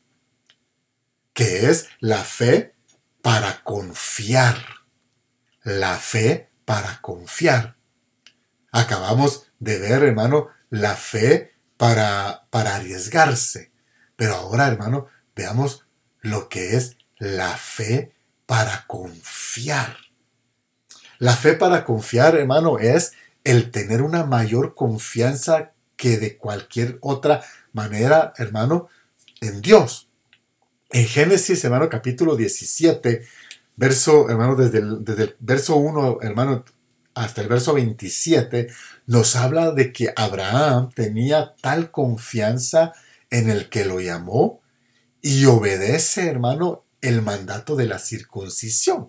que 1.33 1.71
es 1.71 1.89
la 2.01 2.19
fe 2.19 2.75
para 3.23 3.63
confiar. 3.63 4.57
La 5.63 5.97
fe 5.97 6.51
para 6.65 7.01
confiar. 7.01 7.77
Acabamos 8.71 9.47
de 9.61 9.79
ver, 9.79 10.03
hermano, 10.03 10.49
la 10.69 10.95
fe 10.95 11.55
para, 11.77 12.47
para 12.51 12.75
arriesgarse. 12.77 13.73
Pero 14.17 14.35
ahora, 14.35 14.67
hermano, 14.67 15.07
veamos 15.35 15.87
lo 16.21 16.49
que 16.49 16.77
es 16.77 16.99
la 17.17 17.57
fe 17.57 18.15
para 18.47 18.85
confiar. 18.87 19.97
La 21.25 21.35
fe 21.35 21.55
para 21.55 21.87
confiar, 21.87 22.37
hermano, 22.37 22.79
es 22.79 23.15
el 23.45 23.71
tener 23.71 24.03
una 24.03 24.27
mayor 24.27 24.75
confianza 24.75 25.73
que 25.97 26.19
de 26.19 26.37
cualquier 26.37 26.99
otra 27.01 27.43
manera, 27.73 28.35
hermano, 28.37 28.89
en 29.41 29.63
Dios. 29.63 30.11
En 30.91 31.07
Génesis, 31.07 31.65
hermano, 31.65 31.89
capítulo 31.89 32.37
17, 32.37 33.25
verso, 33.75 34.29
hermano, 34.29 34.55
desde 34.55 34.81
el, 34.81 35.03
desde 35.03 35.23
el 35.23 35.37
verso 35.41 35.77
1, 35.77 36.19
hermano, 36.21 36.63
hasta 37.15 37.41
el 37.41 37.49
verso 37.49 37.73
27, 37.73 38.69
nos 39.07 39.35
habla 39.35 39.71
de 39.71 39.95
que 39.95 40.13
Abraham 40.15 40.91
tenía 40.95 41.55
tal 41.63 41.91
confianza 41.91 42.93
en 43.31 43.49
el 43.49 43.71
que 43.71 43.87
lo 43.87 43.99
llamó 43.99 44.61
y 45.23 45.47
obedece, 45.47 46.29
hermano, 46.29 46.85
el 47.01 47.23
mandato 47.23 47.77
de 47.77 47.87
la 47.87 47.99
circuncisión. 47.99 49.09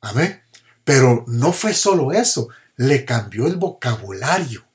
Amén. 0.00 0.42
Pero 0.84 1.24
no 1.26 1.52
fue 1.52 1.74
solo 1.74 2.12
eso, 2.12 2.48
le 2.76 3.04
cambió 3.04 3.46
el 3.46 3.56
vocabulario 3.56 4.66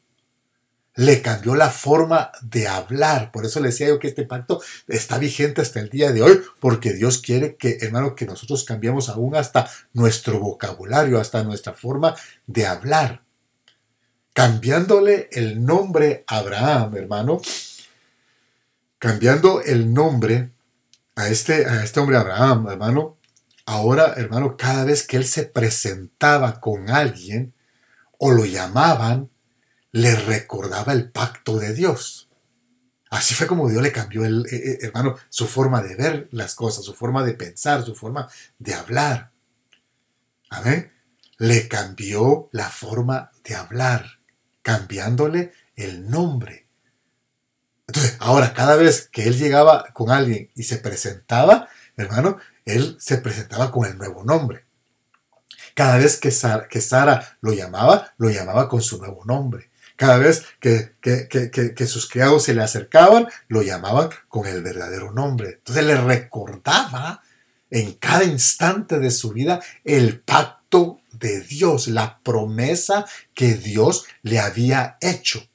le 0.95 1.21
cambió 1.21 1.55
la 1.55 1.69
forma 1.69 2.31
de 2.41 2.67
hablar. 2.67 3.31
Por 3.31 3.45
eso 3.45 3.59
le 3.59 3.69
decía 3.69 3.87
yo 3.87 3.99
que 3.99 4.07
este 4.07 4.25
pacto 4.25 4.61
está 4.87 5.17
vigente 5.17 5.61
hasta 5.61 5.79
el 5.79 5.89
día 5.89 6.11
de 6.11 6.21
hoy, 6.21 6.41
porque 6.59 6.93
Dios 6.93 7.19
quiere 7.19 7.55
que, 7.55 7.77
hermano, 7.81 8.15
que 8.15 8.25
nosotros 8.25 8.63
cambiemos 8.65 9.09
aún 9.09 9.35
hasta 9.35 9.69
nuestro 9.93 10.39
vocabulario, 10.39 11.19
hasta 11.19 11.43
nuestra 11.43 11.73
forma 11.73 12.15
de 12.45 12.67
hablar. 12.67 13.23
Cambiándole 14.33 15.29
el 15.31 15.65
nombre 15.65 16.23
a 16.27 16.37
Abraham, 16.37 16.95
hermano, 16.95 17.41
cambiando 18.97 19.61
el 19.61 19.93
nombre 19.93 20.51
a 21.15 21.27
este, 21.27 21.65
a 21.65 21.83
este 21.83 21.99
hombre 21.99 22.17
Abraham, 22.17 22.67
hermano, 22.69 23.17
ahora, 23.65 24.13
hermano, 24.17 24.57
cada 24.57 24.83
vez 24.83 25.05
que 25.05 25.17
él 25.17 25.25
se 25.25 25.43
presentaba 25.43 26.59
con 26.59 26.89
alguien 26.89 27.53
o 28.17 28.31
lo 28.31 28.45
llamaban, 28.45 29.29
le 29.91 30.15
recordaba 30.15 30.93
el 30.93 31.11
pacto 31.11 31.57
de 31.57 31.73
Dios. 31.73 32.29
Así 33.09 33.35
fue 33.35 33.45
como 33.45 33.69
Dios 33.69 33.83
le 33.83 33.91
cambió, 33.91 34.23
el, 34.23 34.45
eh, 34.45 34.55
eh, 34.55 34.77
hermano, 34.83 35.17
su 35.27 35.45
forma 35.45 35.81
de 35.81 35.95
ver 35.95 36.29
las 36.31 36.55
cosas, 36.55 36.85
su 36.85 36.93
forma 36.93 37.23
de 37.25 37.33
pensar, 37.33 37.83
su 37.83 37.93
forma 37.93 38.29
de 38.57 38.73
hablar. 38.73 39.31
Amén. 40.49 40.91
Le 41.37 41.67
cambió 41.67 42.47
la 42.53 42.69
forma 42.69 43.31
de 43.43 43.55
hablar, 43.55 44.19
cambiándole 44.61 45.51
el 45.75 46.09
nombre. 46.09 46.67
Entonces, 47.87 48.15
ahora, 48.19 48.53
cada 48.53 48.77
vez 48.77 49.09
que 49.11 49.23
él 49.23 49.37
llegaba 49.37 49.87
con 49.91 50.09
alguien 50.09 50.49
y 50.55 50.63
se 50.63 50.77
presentaba, 50.77 51.67
hermano, 52.01 52.37
él 52.65 52.97
se 52.99 53.17
presentaba 53.17 53.71
con 53.71 53.85
el 53.85 53.97
nuevo 53.97 54.23
nombre. 54.23 54.65
Cada 55.73 55.97
vez 55.97 56.19
que 56.19 56.31
Sara 56.31 57.37
lo 57.41 57.53
llamaba, 57.53 58.13
lo 58.17 58.29
llamaba 58.29 58.67
con 58.67 58.81
su 58.81 58.97
nuevo 58.97 59.23
nombre. 59.25 59.71
Cada 59.95 60.17
vez 60.17 60.45
que, 60.59 60.95
que, 60.99 61.85
sus 61.85 62.09
criados 62.09 62.43
se 62.45 62.55
le 62.55 62.63
acercaban, 62.63 63.27
lo 63.47 63.61
llamaban 63.61 64.09
con 64.29 64.47
el 64.47 64.63
verdadero 64.63 65.11
nombre. 65.11 65.59
Entonces 65.59 65.85
le 65.85 65.95
recordaba 65.95 67.21
en 67.69 67.93
cada 67.93 68.23
instante 68.23 68.97
de 68.97 69.11
su 69.11 69.31
vida 69.31 69.61
el 69.83 70.19
pacto 70.19 71.01
de 71.11 71.41
Dios, 71.41 71.87
la 71.87 72.19
promesa 72.23 73.05
que 73.35 73.53
Dios 73.53 74.05
le 74.23 74.39
había 74.39 74.97
hecho. 75.01 75.47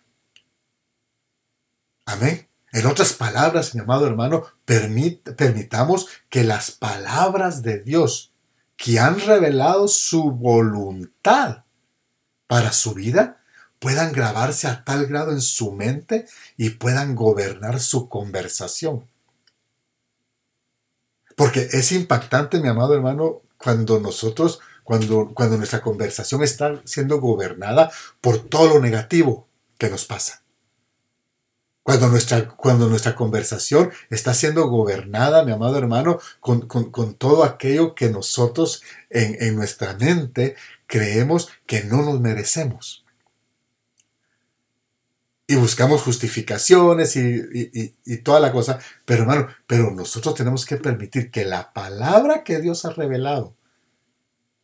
Amén. 2.05 2.49
En 2.71 2.87
otras 2.87 3.15
palabras, 3.15 3.75
mi 3.75 3.81
amado 3.81 4.07
hermano, 4.07 4.45
permitamos 4.67 6.09
que 6.29 6.45
las 6.45 6.73
palabras 6.73 7.63
de 7.63 7.81
Dios 7.81 8.35
que 8.77 8.99
han 8.99 9.21
revelado 9.21 9.89
su 9.89 10.33
voluntad 10.33 11.65
para 12.47 12.73
su 12.73 12.93
vida 12.93 13.41
puedan 13.79 14.13
grabarse 14.13 14.67
a 14.67 14.85
tal 14.85 15.07
grado 15.07 15.33
en 15.33 15.41
su 15.41 15.73
mente 15.73 16.27
y 16.57 16.71
puedan 16.71 17.15
gobernar 17.15 17.81
su 17.81 18.09
conversación. 18.09 19.09
Porque 21.37 21.69
es 21.73 21.93
impactante, 21.93 22.61
mi 22.61 22.69
amado 22.69 22.95
hermano, 22.95 23.43
cuando 23.59 24.01
nosotros, 24.01 24.61
cuando, 24.85 25.33
cuando 25.35 25.57
nuestra 25.57 25.83
conversación 25.83 26.43
está 26.43 26.81
siendo 26.85 27.21
gobernada 27.21 27.91
por 28.21 28.39
todo 28.39 28.75
lo 28.75 28.81
negativo 28.81 29.49
que 29.79 29.91
nos 29.91 30.07
pasa. 30.07 30.46
Cuando 31.87 32.09
nuestra, 32.09 32.49
cuando 32.49 32.89
nuestra 32.89 33.15
conversación 33.15 33.93
está 34.11 34.35
siendo 34.35 34.67
gobernada, 34.69 35.45
mi 35.45 35.53
amado 35.53 35.79
hermano, 35.79 36.19
con, 36.41 36.67
todo 37.15 37.45
aquello 37.45 37.95
que 37.95 38.11
nosotros 38.11 38.83
en, 39.09 39.37
en 39.41 39.55
nuestra 39.55 39.95
mente 39.95 40.57
creemos 40.89 41.49
que 41.65 41.85
no 41.85 42.03
nos 42.03 42.21
merecemos 42.21 43.05
y 45.47 45.55
buscamos 45.55 46.03
justificaciones 46.03 47.15
y, 47.15 48.17
toda 48.25 48.41
la 48.41 48.51
cosa. 48.51 48.81
Pero 49.05 49.23
hermano, 49.23 49.47
pero 49.69 49.93
nosotros 49.93 50.35
tenemos 50.35 50.67
que 50.67 50.79
permitir 50.79 51.31
que 51.31 51.45
la 51.45 51.73
palabra 51.73 52.43
que 52.43 52.61
Dios 52.61 52.85
ha 52.85 52.91
revelado, 52.91 53.55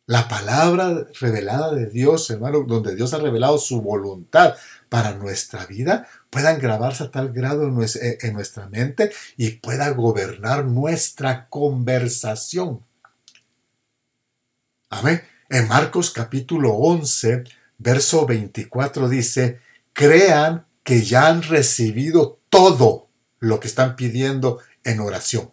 la 0.07 0.27
palabra 0.27 1.07
revelada 1.21 1.73
de 1.73 1.85
Dios, 1.85 2.29
hermano, 2.29 2.65
donde 2.67 2.97
Dios 2.97 3.13
ha 3.13 3.19
revelado 3.19 3.57
su 3.57 3.81
voluntad 3.81 4.55
para 4.93 5.15
nuestra 5.15 5.65
vida, 5.65 6.07
puedan 6.29 6.59
grabarse 6.59 7.05
a 7.05 7.09
tal 7.09 7.33
grado 7.33 7.63
en 7.63 7.75
en 8.21 8.33
nuestra 8.35 8.69
mente 8.69 9.11
y 9.37 9.53
pueda 9.53 9.89
gobernar 9.89 10.65
nuestra 10.65 11.49
conversación. 11.49 12.85
Amén. 14.91 15.23
En 15.49 15.67
Marcos 15.67 16.11
capítulo 16.11 16.73
11, 16.73 17.43
verso 17.79 18.27
24 18.27 19.09
dice, 19.09 19.61
crean 19.93 20.67
que 20.83 21.01
ya 21.01 21.25
han 21.25 21.41
recibido 21.41 22.39
todo 22.49 23.09
lo 23.39 23.59
que 23.59 23.69
están 23.69 23.95
pidiendo 23.95 24.59
en 24.83 24.99
oración. 24.99 25.51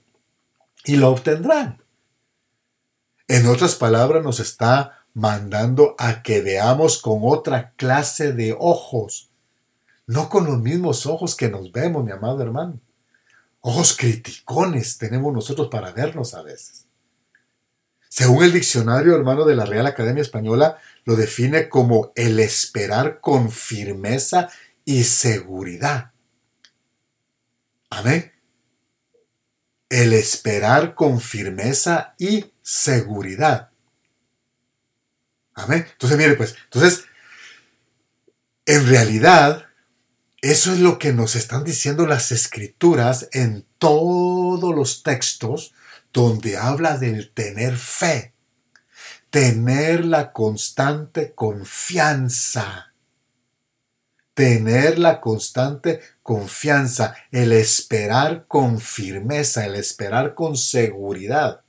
Y 0.84 0.96
lo 0.96 1.08
obtendrán. 1.08 1.82
En 3.26 3.46
otras 3.46 3.74
palabras, 3.74 4.22
nos 4.22 4.38
está 4.38 5.06
mandando 5.14 5.94
a 5.98 6.22
que 6.22 6.42
veamos 6.42 7.00
con 7.00 7.20
otra 7.22 7.72
clase 7.76 8.32
de 8.34 8.54
ojos. 8.58 9.29
No 10.10 10.28
con 10.28 10.44
los 10.44 10.58
mismos 10.58 11.06
ojos 11.06 11.36
que 11.36 11.48
nos 11.48 11.70
vemos, 11.70 12.04
mi 12.04 12.10
amado 12.10 12.42
hermano. 12.42 12.80
Ojos 13.60 13.96
criticones 13.96 14.98
tenemos 14.98 15.32
nosotros 15.32 15.68
para 15.68 15.92
vernos 15.92 16.34
a 16.34 16.42
veces. 16.42 16.86
Según 18.08 18.42
el 18.42 18.52
diccionario 18.52 19.14
hermano 19.14 19.44
de 19.44 19.54
la 19.54 19.66
Real 19.66 19.86
Academia 19.86 20.20
Española, 20.20 20.78
lo 21.04 21.14
define 21.14 21.68
como 21.68 22.10
el 22.16 22.40
esperar 22.40 23.20
con 23.20 23.52
firmeza 23.52 24.48
y 24.84 25.04
seguridad. 25.04 26.10
Amén. 27.90 28.32
El 29.88 30.12
esperar 30.12 30.96
con 30.96 31.20
firmeza 31.20 32.16
y 32.18 32.46
seguridad. 32.62 33.70
Amén. 35.54 35.86
Entonces, 35.88 36.18
mire, 36.18 36.34
pues, 36.34 36.56
entonces, 36.64 37.04
en 38.66 38.88
realidad, 38.88 39.69
eso 40.42 40.72
es 40.72 40.78
lo 40.80 40.98
que 40.98 41.12
nos 41.12 41.36
están 41.36 41.64
diciendo 41.64 42.06
las 42.06 42.32
escrituras 42.32 43.28
en 43.32 43.66
todos 43.78 44.74
los 44.74 45.02
textos 45.02 45.72
donde 46.12 46.56
habla 46.56 46.98
del 46.98 47.30
tener 47.32 47.76
fe, 47.76 48.34
tener 49.30 50.04
la 50.04 50.32
constante 50.32 51.34
confianza 51.34 52.90
tener 54.40 54.98
la 54.98 55.20
constante 55.20 56.00
confianza, 56.22 57.14
el 57.30 57.52
esperar 57.52 58.46
con 58.48 58.80
firmeza, 58.80 59.66
el 59.66 59.74
esperar 59.74 60.34
con 60.34 60.56
seguridad. 60.56 61.60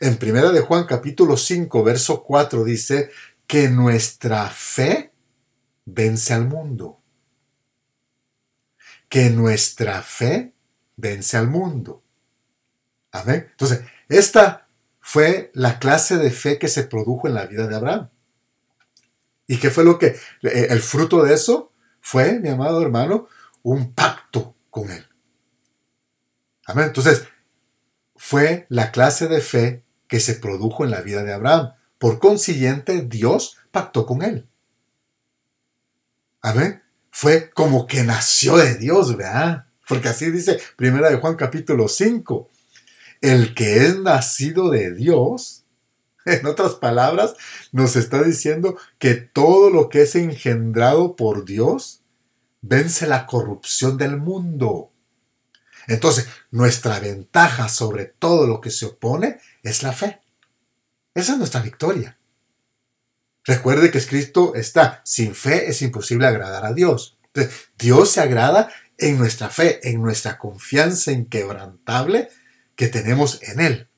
En 0.00 0.16
primera 0.16 0.50
de 0.50 0.60
Juan 0.60 0.86
capítulo 0.86 1.36
5, 1.36 1.84
verso 1.84 2.22
4 2.22 2.64
dice 2.64 3.10
que 3.46 3.68
nuestra 3.68 4.48
fe 4.48 5.12
vence 5.84 6.32
al 6.32 6.48
mundo. 6.48 7.01
Que 9.12 9.28
nuestra 9.28 10.00
fe 10.00 10.54
vence 10.96 11.36
al 11.36 11.46
mundo. 11.46 12.02
Amén. 13.10 13.46
Entonces, 13.50 13.82
esta 14.08 14.66
fue 15.00 15.50
la 15.52 15.78
clase 15.78 16.16
de 16.16 16.30
fe 16.30 16.58
que 16.58 16.68
se 16.68 16.84
produjo 16.84 17.28
en 17.28 17.34
la 17.34 17.44
vida 17.44 17.66
de 17.66 17.76
Abraham. 17.76 18.08
¿Y 19.46 19.58
qué 19.58 19.68
fue 19.68 19.84
lo 19.84 19.98
que, 19.98 20.06
eh, 20.06 20.68
el 20.70 20.80
fruto 20.80 21.22
de 21.22 21.34
eso 21.34 21.72
fue, 22.00 22.40
mi 22.40 22.48
amado 22.48 22.80
hermano, 22.80 23.28
un 23.62 23.92
pacto 23.92 24.56
con 24.70 24.90
él? 24.90 25.06
Amén. 26.64 26.86
Entonces, 26.86 27.28
fue 28.16 28.64
la 28.70 28.92
clase 28.92 29.28
de 29.28 29.42
fe 29.42 29.84
que 30.08 30.20
se 30.20 30.36
produjo 30.36 30.86
en 30.86 30.90
la 30.90 31.02
vida 31.02 31.22
de 31.22 31.34
Abraham. 31.34 31.74
Por 31.98 32.18
consiguiente, 32.18 33.02
Dios 33.02 33.58
pactó 33.72 34.06
con 34.06 34.22
él. 34.22 34.48
Amén. 36.40 36.81
Fue 37.12 37.50
como 37.50 37.86
que 37.86 38.02
nació 38.02 38.56
de 38.56 38.74
Dios, 38.74 39.16
¿verdad? 39.16 39.66
Porque 39.86 40.08
así 40.08 40.32
dice 40.32 40.58
Primera 40.76 41.10
de 41.10 41.18
Juan 41.18 41.36
capítulo 41.36 41.86
5. 41.86 42.50
El 43.20 43.54
que 43.54 43.86
es 43.86 44.00
nacido 44.00 44.70
de 44.70 44.92
Dios, 44.92 45.62
En 46.24 46.46
otras 46.46 46.74
palabras, 46.74 47.34
nos 47.72 47.96
está 47.96 48.22
diciendo 48.22 48.76
que 48.98 49.14
todo 49.14 49.70
lo 49.70 49.88
que 49.88 50.02
es 50.02 50.14
engendrado 50.14 51.16
por 51.16 51.44
Dios 51.44 52.02
vence 52.60 53.06
la 53.06 53.26
corrupción 53.26 53.96
del 53.96 54.16
mundo. 54.16 54.92
Entonces, 55.88 56.28
nuestra 56.50 57.00
ventaja 57.00 57.68
sobre 57.68 58.04
todo 58.04 58.46
lo 58.46 58.60
que 58.60 58.70
se 58.70 58.86
opone 58.86 59.40
es 59.62 59.82
la 59.82 59.92
fe. 59.92 60.20
Esa 61.14 61.32
es 61.32 61.38
nuestra 61.38 61.60
victoria. 61.60 62.18
Recuerde 63.44 63.90
que 63.90 64.04
Cristo 64.04 64.54
está, 64.54 65.00
sin 65.04 65.34
fe 65.34 65.68
es 65.68 65.82
imposible 65.82 66.26
agradar 66.26 66.64
a 66.64 66.72
Dios. 66.72 67.18
Dios 67.78 68.10
se 68.10 68.20
agrada 68.20 68.70
en 68.98 69.18
nuestra 69.18 69.48
fe, 69.48 69.80
en 69.88 70.00
nuestra 70.00 70.38
confianza 70.38 71.10
inquebrantable 71.12 72.28
que 72.76 72.88
tenemos 72.88 73.42
en 73.42 73.60
Él. 73.60 73.88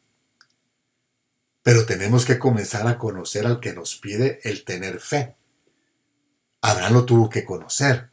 Pero 1.62 1.86
tenemos 1.86 2.24
que 2.24 2.38
comenzar 2.38 2.86
a 2.86 2.98
conocer 2.98 3.46
al 3.46 3.60
que 3.60 3.72
nos 3.72 3.96
pide 3.96 4.40
el 4.44 4.64
tener 4.64 5.00
fe. 5.00 5.36
Abraham 6.60 6.92
lo 6.94 7.04
tuvo 7.04 7.28
que 7.28 7.44
conocer. 7.44 8.10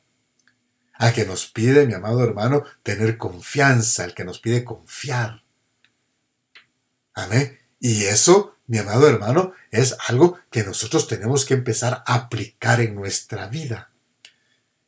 Al 0.93 1.13
que 1.13 1.25
nos 1.25 1.47
pide, 1.47 1.87
mi 1.87 1.93
amado 1.93 2.23
hermano, 2.23 2.63
tener 2.83 3.17
confianza, 3.17 4.03
al 4.03 4.13
que 4.13 4.25
nos 4.25 4.39
pide 4.39 4.63
confiar. 4.63 5.43
Amén. 7.13 7.59
Y 7.79 8.03
eso, 8.03 8.57
mi 8.71 8.77
amado 8.77 9.09
hermano, 9.09 9.51
es 9.69 9.97
algo 10.07 10.39
que 10.49 10.63
nosotros 10.63 11.05
tenemos 11.05 11.43
que 11.43 11.55
empezar 11.55 12.05
a 12.05 12.15
aplicar 12.15 12.79
en 12.79 12.95
nuestra 12.95 13.47
vida. 13.47 13.91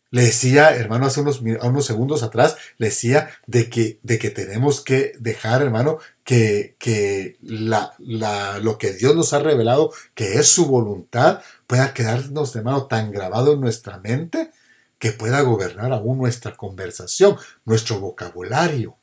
Le 0.10 0.22
decía, 0.22 0.74
hermano, 0.74 1.08
hace 1.08 1.20
unos, 1.20 1.86
segundos 1.86 2.24
atrás, 2.24 2.56
le 2.78 2.88
decía 2.88 3.30
de 3.46 3.70
que, 3.70 4.00
de 4.02 4.20
que 4.20 4.30
tenemos 4.30 4.80
que 4.80 5.12
dejar, 5.20 5.62
hermano, 5.62 5.98
que, 6.24 6.78
que 6.80 7.38
la, 7.42 7.94
la, 7.98 8.58
lo 8.60 8.78
que 8.78 8.94
Dios 8.94 9.18
nos 9.18 9.34
ha 9.34 9.40
revelado, 9.40 9.92
que 10.14 10.36
es 10.36 10.48
su 10.48 10.68
voluntad, 10.68 11.42
pueda 11.68 11.94
quedarnos, 11.94 12.56
hermano, 12.56 12.86
tan 12.86 13.12
grabado 13.12 13.52
en 13.52 13.60
nuestra 13.60 13.98
mente 13.98 14.52
que 14.98 15.12
pueda 15.12 15.42
gobernar 15.42 15.92
aún 15.92 16.20
nuestra 16.20 16.56
conversación, 16.56 17.36
nuestro 17.66 18.00
vocabulario. 18.00 18.96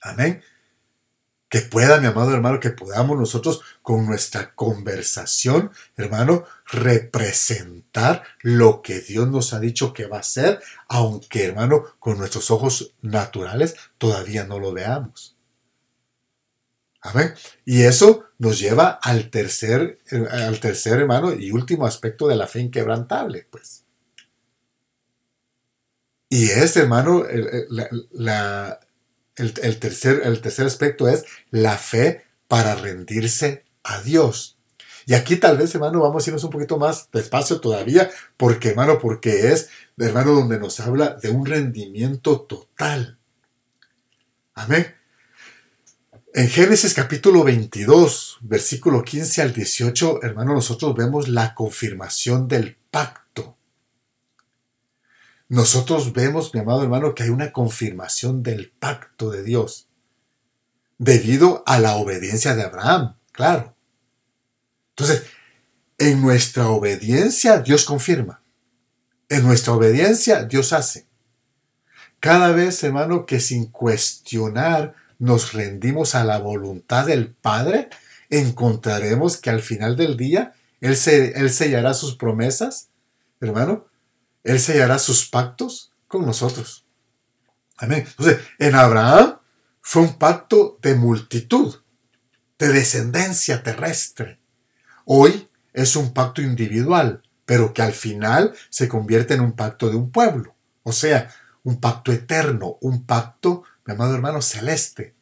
Amén 0.00 0.42
que 1.54 1.60
pueda, 1.60 2.00
mi 2.00 2.08
amado 2.08 2.34
hermano, 2.34 2.58
que 2.58 2.70
podamos 2.70 3.16
nosotros 3.16 3.60
con 3.80 4.06
nuestra 4.06 4.56
conversación, 4.56 5.70
hermano, 5.96 6.46
representar 6.66 8.24
lo 8.42 8.82
que 8.82 8.98
Dios 8.98 9.28
nos 9.28 9.54
ha 9.54 9.60
dicho 9.60 9.92
que 9.92 10.06
va 10.06 10.18
a 10.18 10.24
ser, 10.24 10.60
aunque, 10.88 11.44
hermano, 11.44 11.84
con 12.00 12.18
nuestros 12.18 12.50
ojos 12.50 12.94
naturales 13.02 13.76
todavía 13.98 14.42
no 14.42 14.58
lo 14.58 14.72
veamos. 14.72 15.36
Amén. 17.02 17.32
Y 17.64 17.82
eso 17.82 18.24
nos 18.36 18.58
lleva 18.58 18.98
al 19.00 19.30
tercer, 19.30 20.00
al 20.32 20.58
tercer, 20.58 20.98
hermano, 20.98 21.32
y 21.32 21.52
último 21.52 21.86
aspecto 21.86 22.26
de 22.26 22.34
la 22.34 22.48
fe 22.48 22.62
inquebrantable, 22.62 23.46
pues. 23.48 23.84
Y 26.28 26.50
es, 26.50 26.76
hermano, 26.76 27.24
la, 28.10 28.80
el, 29.36 29.78
tercer, 29.78 30.22
el 30.24 30.40
tercer 30.40 30.66
aspecto 30.66 31.08
es 31.08 31.24
la 31.50 31.76
fe 31.76 32.24
para 32.48 32.74
rendirse 32.74 33.64
a 33.82 34.00
Dios. 34.00 34.58
Y 35.06 35.14
aquí 35.14 35.36
tal 35.36 35.58
vez, 35.58 35.74
hermano, 35.74 36.00
vamos 36.00 36.26
a 36.26 36.30
irnos 36.30 36.44
un 36.44 36.50
poquito 36.50 36.78
más 36.78 37.10
despacio 37.12 37.60
todavía, 37.60 38.10
porque, 38.36 38.70
hermano, 38.70 38.98
porque 38.98 39.52
es, 39.52 39.68
hermano, 39.98 40.32
donde 40.32 40.58
nos 40.58 40.80
habla 40.80 41.16
de 41.20 41.30
un 41.30 41.44
rendimiento 41.44 42.40
total. 42.40 43.18
Amén. 44.54 44.94
En 46.32 46.48
Génesis 46.48 46.94
capítulo 46.94 47.44
22, 47.44 48.38
versículo 48.40 49.02
15 49.02 49.42
al 49.42 49.52
18, 49.52 50.22
hermano, 50.22 50.54
nosotros 50.54 50.94
vemos 50.96 51.28
la 51.28 51.54
confirmación 51.54 52.48
del 52.48 52.76
pacto. 52.90 53.23
Nosotros 55.48 56.12
vemos, 56.12 56.54
mi 56.54 56.60
amado 56.60 56.82
hermano, 56.82 57.14
que 57.14 57.24
hay 57.24 57.28
una 57.28 57.52
confirmación 57.52 58.42
del 58.42 58.70
pacto 58.70 59.30
de 59.30 59.42
Dios 59.42 59.88
debido 60.98 61.62
a 61.66 61.78
la 61.78 61.96
obediencia 61.96 62.54
de 62.54 62.62
Abraham, 62.62 63.16
claro. 63.32 63.74
Entonces, 64.90 65.24
en 65.98 66.22
nuestra 66.22 66.68
obediencia 66.68 67.58
Dios 67.58 67.84
confirma. 67.84 68.42
En 69.28 69.44
nuestra 69.44 69.72
obediencia 69.72 70.44
Dios 70.44 70.72
hace. 70.72 71.06
Cada 72.20 72.52
vez, 72.52 72.82
hermano, 72.82 73.26
que 73.26 73.40
sin 73.40 73.66
cuestionar 73.66 74.94
nos 75.18 75.52
rendimos 75.52 76.14
a 76.14 76.24
la 76.24 76.38
voluntad 76.38 77.06
del 77.06 77.32
Padre, 77.32 77.90
encontraremos 78.30 79.36
que 79.36 79.50
al 79.50 79.60
final 79.60 79.96
del 79.96 80.16
día 80.16 80.54
Él, 80.80 80.96
se, 80.96 81.38
él 81.38 81.50
sellará 81.50 81.92
sus 81.92 82.16
promesas, 82.16 82.88
hermano, 83.40 83.86
Él 84.44 84.60
sellará 84.60 84.98
sus 84.98 85.28
pactos 85.28 85.92
con 86.06 86.24
nosotros. 86.24 86.86
Amén. 87.76 88.04
Entonces, 88.06 88.40
en 88.58 88.76
Abraham 88.76 89.38
fue 89.80 90.02
un 90.02 90.18
pacto 90.18 90.78
de 90.80 90.94
multitud, 90.94 91.74
de 92.58 92.68
descendencia 92.68 93.62
terrestre. 93.62 94.38
Hoy 95.04 95.48
es 95.72 95.96
un 95.96 96.14
pacto 96.14 96.40
individual, 96.40 97.22
pero 97.44 97.74
que 97.74 97.82
al 97.82 97.92
final 97.92 98.54
se 98.70 98.88
convierte 98.88 99.34
en 99.34 99.40
un 99.40 99.52
pacto 99.52 99.90
de 99.90 99.96
un 99.96 100.12
pueblo. 100.12 100.54
O 100.84 100.92
sea, 100.92 101.34
un 101.64 101.80
pacto 101.80 102.12
eterno, 102.12 102.78
un 102.80 103.04
pacto 103.04 103.64
mi 103.84 103.92
amado 103.92 104.14
hermano, 104.14 104.40
celeste. 104.40 105.14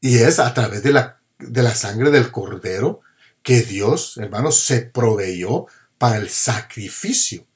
Y 0.00 0.18
es 0.18 0.38
a 0.38 0.52
través 0.54 0.82
de 0.82 0.92
la, 0.92 1.20
de 1.38 1.62
la 1.62 1.74
sangre 1.74 2.10
del 2.10 2.30
cordero 2.30 3.00
que 3.42 3.62
Dios, 3.62 4.16
hermano, 4.16 4.50
se 4.50 4.82
proveyó 4.82 5.66
para 5.98 6.16
el 6.16 6.30
sacrificio. 6.30 7.46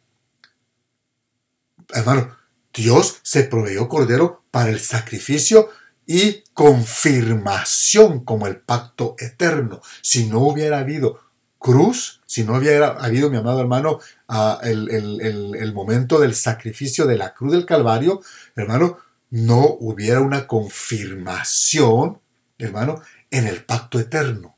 Hermano, 1.91 2.37
Dios 2.73 3.19
se 3.23 3.45
proveyó 3.45 3.89
cordero 3.89 4.45
para 4.51 4.71
el 4.71 4.81
sacrificio 4.81 5.71
y 6.07 6.45
confirmación 6.55 8.25
como 8.25 8.47
el 8.47 8.57
pacto 8.57 9.15
eterno. 9.19 9.83
Si 10.03 10.27
no 10.27 10.41
hubiera 10.41 10.79
habido 10.79 11.21
cruz, 11.59 12.23
si 12.27 12.45
no 12.45 12.57
hubiera 12.57 12.89
habido, 12.89 13.31
mi 13.31 13.37
amado 13.37 13.61
hermano, 13.61 13.99
ah, 14.29 14.61
el, 14.63 14.91
el, 14.91 15.73
momento 15.75 16.21
del 16.21 16.35
sacrificio 16.35 17.07
de 17.07 17.17
la 17.17 17.35
cruz 17.35 17.53
del 17.53 17.67
Calvario, 17.67 18.21
hermano, 18.55 18.99
no 19.31 19.77
hubiera 19.81 20.21
una 20.21 20.47
confirmación, 20.47 22.21
hermano, 22.59 23.03
en 23.31 23.47
el 23.47 23.65
pacto 23.65 23.99
eterno. 23.99 24.57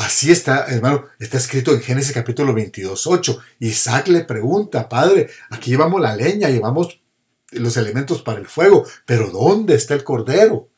Así 0.00 0.32
está, 0.32 0.64
hermano, 0.64 1.08
está 1.18 1.36
escrito 1.36 1.74
en 1.74 1.82
Génesis 1.82 2.14
capítulo 2.14 2.54
22, 2.54 3.06
8. 3.06 3.38
Isaac 3.58 4.08
le 4.08 4.24
pregunta, 4.24 4.88
Padre, 4.88 5.28
aquí 5.50 5.72
llevamos 5.72 6.00
la 6.00 6.16
leña, 6.16 6.48
llevamos 6.48 7.02
los 7.50 7.76
elementos 7.76 8.22
para 8.22 8.40
el 8.40 8.46
fuego, 8.46 8.86
pero 9.04 9.28
¿dónde 9.30 9.74
está 9.74 9.92
el 9.92 10.02
cordero? 10.02 10.70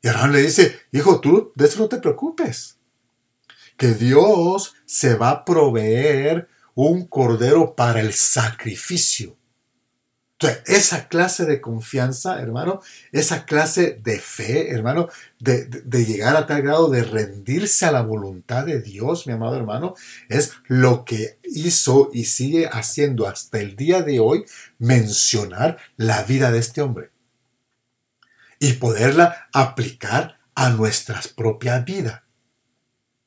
Y 0.00 0.08
Abraham 0.08 0.32
le 0.32 0.40
dice, 0.40 0.80
hijo, 0.90 1.20
tú 1.20 1.52
de 1.54 1.66
eso 1.66 1.80
no 1.80 1.88
te 1.90 1.98
preocupes, 1.98 2.78
que 3.76 3.88
Dios 3.88 4.74
se 4.86 5.16
va 5.16 5.28
a 5.28 5.44
proveer 5.44 6.48
un 6.74 7.08
cordero 7.08 7.76
para 7.76 8.00
el 8.00 8.14
sacrificio. 8.14 9.36
Entonces, 10.42 10.62
esa 10.74 11.06
clase 11.06 11.44
de 11.44 11.60
confianza, 11.60 12.40
hermano, 12.40 12.80
esa 13.12 13.44
clase 13.44 14.00
de 14.02 14.18
fe, 14.18 14.70
hermano, 14.70 15.10
de, 15.38 15.68
llegar 16.06 16.34
a 16.34 16.46
tal 16.46 16.62
grado 16.62 16.88
de 16.88 17.02
rendirse 17.02 17.84
a 17.84 17.92
la 17.92 18.00
voluntad 18.00 18.64
de 18.64 18.80
Dios, 18.80 19.26
mi 19.26 19.34
amado 19.34 19.56
hermano, 19.56 19.94
es 20.30 20.54
lo 20.66 21.04
que 21.04 21.38
hizo 21.44 22.08
y 22.14 22.24
sigue 22.24 22.70
haciendo 22.72 23.28
hasta 23.28 23.58
el 23.58 23.76
día 23.76 24.00
de 24.00 24.18
hoy 24.18 24.46
mencionar 24.78 25.76
la 25.98 26.22
vida 26.22 26.50
de 26.50 26.58
este 26.60 26.80
hombre 26.80 27.10
y 28.58 28.74
poderla 28.74 29.48
aplicar 29.52 30.38
a 30.54 30.70
nuestras 30.70 31.28
propias 31.28 31.84
vidas. 31.84 32.22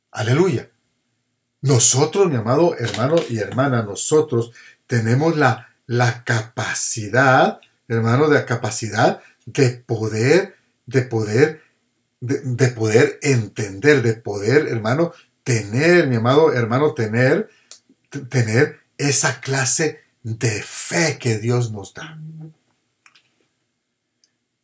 Aleluya. 0.10 0.72
Nosotros, 1.62 2.28
mi 2.28 2.38
amado 2.38 2.76
hermano 2.76 3.18
y 3.30 3.38
hermana, 3.38 3.84
nosotros 3.84 4.52
tenemos 4.88 5.38
la 5.38 5.73
la 5.86 6.24
capacidad, 6.24 7.60
hermano, 7.88 8.30
de 8.30 8.36
la 8.36 8.46
capacidad 8.46 9.22
de 9.46 9.70
poder, 9.72 10.56
de 10.86 11.02
poder, 11.02 11.62
de, 12.22 12.68
poder 12.70 13.20
entender, 13.22 14.02
de 14.02 14.14
poder, 14.14 14.68
hermano, 14.68 15.14
tener, 15.44 16.08
mi 16.08 16.16
amado 16.16 16.54
hermano, 16.54 16.94
tener, 16.94 17.50
tener 18.30 18.80
esa 18.98 19.42
clase 19.42 20.00
de 20.24 20.64
fe 20.64 21.18
que 21.20 21.38
Dios 21.38 21.72
nos 21.72 21.94
da. 21.94 22.18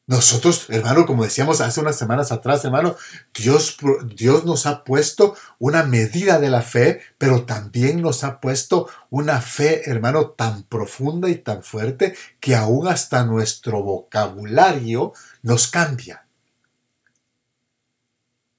Nosotros, 0.10 0.66
hermano, 0.70 1.06
como 1.06 1.24
decíamos 1.24 1.62
hace 1.62 1.82
unas 1.82 1.96
semanas 1.96 2.32
atrás, 2.32 2.66
hermano, 2.66 2.96
Dios, 3.32 3.78
Dios 4.16 4.44
nos 4.44 4.66
ha 4.66 4.84
puesto 4.84 5.36
una 5.60 5.84
medida 5.84 6.40
de 6.40 6.50
la 6.50 6.64
fe, 6.64 7.02
pero 7.20 7.46
también 7.46 8.02
nos 8.02 8.24
ha 8.24 8.42
puesto 8.42 8.90
una 9.12 9.40
fe, 9.40 9.88
hermano, 9.88 10.32
tan 10.32 10.64
profunda 10.64 11.30
y 11.30 11.36
tan 11.36 11.62
fuerte 11.62 12.16
que 12.40 12.56
aún 12.56 12.88
hasta 12.88 13.24
nuestro 13.24 13.84
vocabulario 13.84 15.14
nos 15.44 15.68
cambia. 15.68 16.26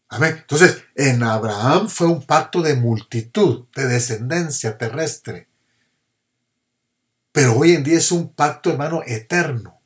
Amén. 0.08 0.36
Entonces, 0.42 0.84
en 0.94 1.20
Abraham 1.24 1.88
fue 1.88 2.06
un 2.06 2.22
pacto 2.22 2.62
de 2.62 2.76
multitud, 2.76 3.66
de 3.74 3.88
descendencia 3.88 4.78
terrestre. 4.78 5.48
Pero 7.32 7.56
hoy 7.56 7.72
en 7.72 7.82
día 7.82 7.98
es 7.98 8.12
un 8.12 8.32
pacto, 8.32 8.70
hermano, 8.70 9.02
eterno 9.04 9.79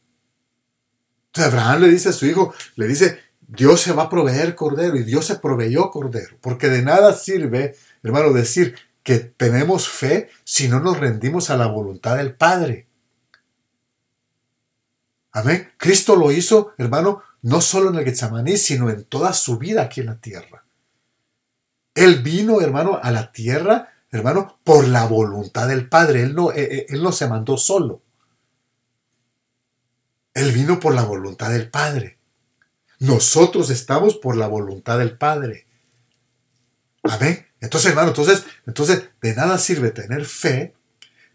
Abraham 1.42 1.82
le 1.82 1.88
dice 1.88 2.10
a 2.10 2.12
su 2.12 2.26
hijo, 2.26 2.54
le 2.76 2.86
dice, 2.86 3.18
Dios 3.40 3.80
se 3.80 3.92
va 3.92 4.04
a 4.04 4.10
proveer 4.10 4.54
cordero 4.54 4.96
y 4.96 5.04
Dios 5.04 5.26
se 5.26 5.36
proveyó 5.36 5.90
cordero, 5.90 6.36
porque 6.40 6.68
de 6.68 6.82
nada 6.82 7.12
sirve, 7.14 7.74
hermano, 8.02 8.32
decir 8.32 8.74
que 9.02 9.18
tenemos 9.18 9.88
fe 9.88 10.30
si 10.44 10.68
no 10.68 10.80
nos 10.80 10.98
rendimos 10.98 11.50
a 11.50 11.56
la 11.56 11.66
voluntad 11.66 12.16
del 12.16 12.34
Padre. 12.34 12.88
Amén. 15.32 15.68
Cristo 15.76 16.16
lo 16.16 16.30
hizo, 16.30 16.72
hermano, 16.78 17.22
no 17.42 17.60
solo 17.60 17.90
en 17.90 17.96
el 17.96 18.04
Getsemaní, 18.04 18.56
sino 18.56 18.88
en 18.88 19.04
toda 19.04 19.32
su 19.32 19.58
vida 19.58 19.82
aquí 19.82 20.00
en 20.00 20.06
la 20.06 20.20
tierra. 20.20 20.64
Él 21.94 22.22
vino, 22.22 22.60
hermano, 22.60 22.98
a 23.02 23.10
la 23.10 23.30
tierra, 23.32 23.92
hermano, 24.10 24.58
por 24.64 24.88
la 24.88 25.06
voluntad 25.06 25.68
del 25.68 25.88
Padre. 25.88 26.22
Él 26.22 26.34
no, 26.34 26.52
eh, 26.52 26.62
eh, 26.62 26.86
él 26.88 27.02
no 27.02 27.12
se 27.12 27.28
mandó 27.28 27.56
solo. 27.56 28.03
Él 30.34 30.52
vino 30.52 30.80
por 30.80 30.94
la 30.94 31.04
voluntad 31.04 31.50
del 31.50 31.70
Padre. 31.70 32.18
Nosotros 32.98 33.70
estamos 33.70 34.16
por 34.16 34.36
la 34.36 34.48
voluntad 34.48 34.98
del 34.98 35.16
Padre. 35.16 35.66
Amén. 37.04 37.46
Entonces, 37.60 37.90
hermano, 37.90 38.08
entonces, 38.08 38.44
entonces 38.66 39.10
de 39.20 39.34
nada 39.34 39.58
sirve 39.58 39.90
tener 39.90 40.24
fe 40.26 40.74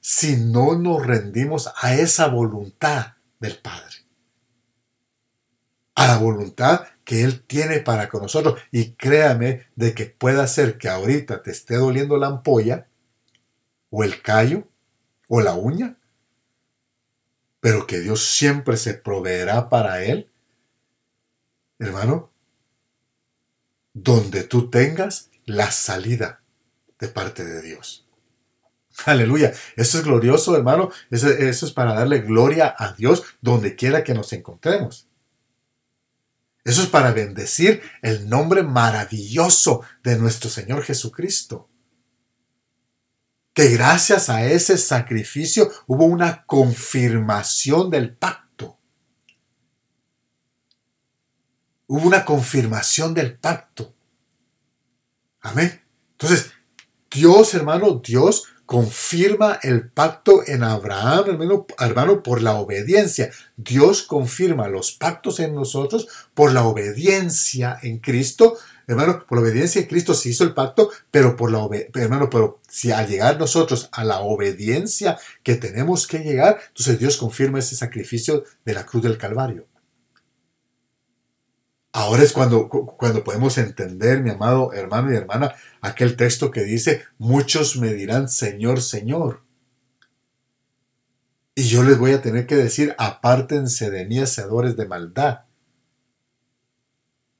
si 0.01 0.37
no 0.37 0.77
nos 0.77 1.05
rendimos 1.05 1.71
a 1.81 1.95
esa 1.95 2.27
voluntad 2.27 3.13
del 3.39 3.57
Padre. 3.57 3.95
A 5.95 6.07
la 6.07 6.17
voluntad 6.17 6.85
que 7.03 7.23
Él 7.23 7.41
tiene 7.41 7.79
para 7.79 8.09
con 8.09 8.21
nosotros. 8.21 8.59
Y 8.71 8.91
créame 8.91 9.67
de 9.75 9.93
que 9.93 10.05
pueda 10.05 10.47
ser 10.47 10.77
que 10.77 10.89
ahorita 10.89 11.41
te 11.41 11.51
esté 11.51 11.75
doliendo 11.75 12.17
la 12.17 12.27
ampolla, 12.27 12.87
o 13.89 14.03
el 14.03 14.21
callo, 14.21 14.67
o 15.27 15.41
la 15.41 15.55
uña, 15.55 15.97
pero 17.59 17.87
que 17.87 17.99
Dios 17.99 18.25
siempre 18.25 18.77
se 18.77 18.93
proveerá 18.93 19.69
para 19.69 20.03
él, 20.03 20.31
hermano, 21.77 22.31
donde 23.93 24.43
tú 24.43 24.69
tengas 24.69 25.29
la 25.45 25.71
salida 25.71 26.41
de 26.99 27.07
parte 27.07 27.43
de 27.43 27.61
Dios. 27.61 28.05
Aleluya. 29.05 29.53
Eso 29.75 29.97
es 29.97 30.03
glorioso, 30.03 30.55
hermano. 30.55 30.91
Eso, 31.09 31.29
eso, 31.29 31.65
es 31.65 31.71
para 31.71 31.93
darle 31.93 32.19
gloria 32.19 32.75
a 32.77 32.93
Dios 32.93 33.23
donde 33.41 33.75
quiera 33.75 34.03
que 34.03 34.13
nos 34.13 34.33
encontremos. 34.33 35.07
Eso 36.65 36.81
es 36.81 36.89
para 36.89 37.11
bendecir 37.11 37.81
el 38.01 38.29
nombre 38.29 38.63
maravilloso 38.63 39.81
de 40.03 40.17
nuestro 40.17 40.49
Señor 40.49 40.83
Jesucristo 40.83 41.68
gracias 43.67 44.29
a 44.29 44.45
ese 44.45 44.77
sacrificio 44.77 45.69
hubo 45.85 46.05
una 46.05 46.45
confirmación 46.45 47.89
del 47.89 48.15
pacto. 48.15 48.77
Hubo 51.87 52.07
una 52.07 52.23
confirmación 52.23 53.13
del 53.13 53.37
pacto. 53.37 53.93
Amén. 55.41 55.81
Entonces, 56.11 56.51
Dios, 57.11 57.53
hermano, 57.53 58.01
Dios 58.03 58.45
confirma 58.65 59.59
el 59.63 59.89
pacto 59.89 60.43
en 60.45 60.63
Abraham, 60.63 61.25
hermano, 61.27 61.65
hermano, 61.79 62.21
por 62.21 62.43
la 62.43 62.53
obediencia. 62.53 63.31
Dios 63.57 64.03
confirma 64.03 64.67
los 64.67 64.91
pactos 64.91 65.39
en 65.39 65.55
nosotros 65.55 66.07
por 66.35 66.51
la 66.51 66.65
obediencia 66.65 67.79
en 67.81 67.97
Cristo. 67.97 68.57
Hermano, 68.89 69.23
por 69.27 69.37
la 69.37 69.43
obediencia 69.43 69.79
en 69.79 69.87
Cristo 69.87 70.15
se 70.15 70.29
hizo 70.29 70.43
el 70.43 70.55
pacto, 70.55 70.89
pero 71.11 71.35
por 71.35 71.51
la 71.51 71.59
hermano, 71.93 72.27
pero 72.27 72.59
si 72.67 72.91
al 72.91 73.07
llegar 73.07 73.37
nosotros 73.37 73.87
a 73.91 74.03
la 74.03 74.21
obediencia 74.21 75.19
que 75.43 75.53
tenemos 75.53 76.07
que 76.07 76.17
llegar, 76.23 76.59
entonces 76.69 76.97
Dios 76.97 77.15
confirma 77.17 77.59
ese 77.59 77.75
sacrificio 77.75 78.45
de 78.65 78.73
la 78.73 78.87
cruz 78.87 79.03
del 79.03 79.19
Calvario. 79.19 79.67
Ahora 81.91 82.23
es 82.23 82.33
cuando, 82.33 82.67
cuando 82.67 83.23
podemos 83.23 83.59
entender, 83.59 84.23
mi 84.23 84.31
amado 84.31 84.73
hermano 84.73 85.13
y 85.13 85.17
hermana, 85.17 85.53
aquel 85.81 86.15
texto 86.15 86.49
que 86.49 86.63
dice, 86.63 87.03
muchos 87.19 87.77
me 87.77 87.93
dirán, 87.93 88.27
Señor, 88.27 88.81
Señor. 88.81 89.43
Y 91.53 91.67
yo 91.67 91.83
les 91.83 91.99
voy 91.99 92.13
a 92.13 92.23
tener 92.23 92.47
que 92.47 92.55
decir, 92.55 92.95
apártense 92.97 93.91
de 93.91 94.07
mí, 94.07 94.17
hacedores 94.17 94.75
de 94.75 94.87
maldad. 94.87 95.41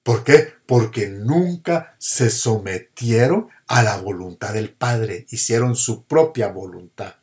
¿Por 0.09 0.23
qué? 0.23 0.55
Porque 0.65 1.07
nunca 1.07 1.93
se 1.99 2.31
sometieron 2.31 3.47
a 3.67 3.83
la 3.83 3.97
voluntad 3.97 4.55
del 4.55 4.71
Padre, 4.71 5.27
hicieron 5.29 5.75
su 5.75 6.05
propia 6.05 6.47
voluntad 6.47 7.13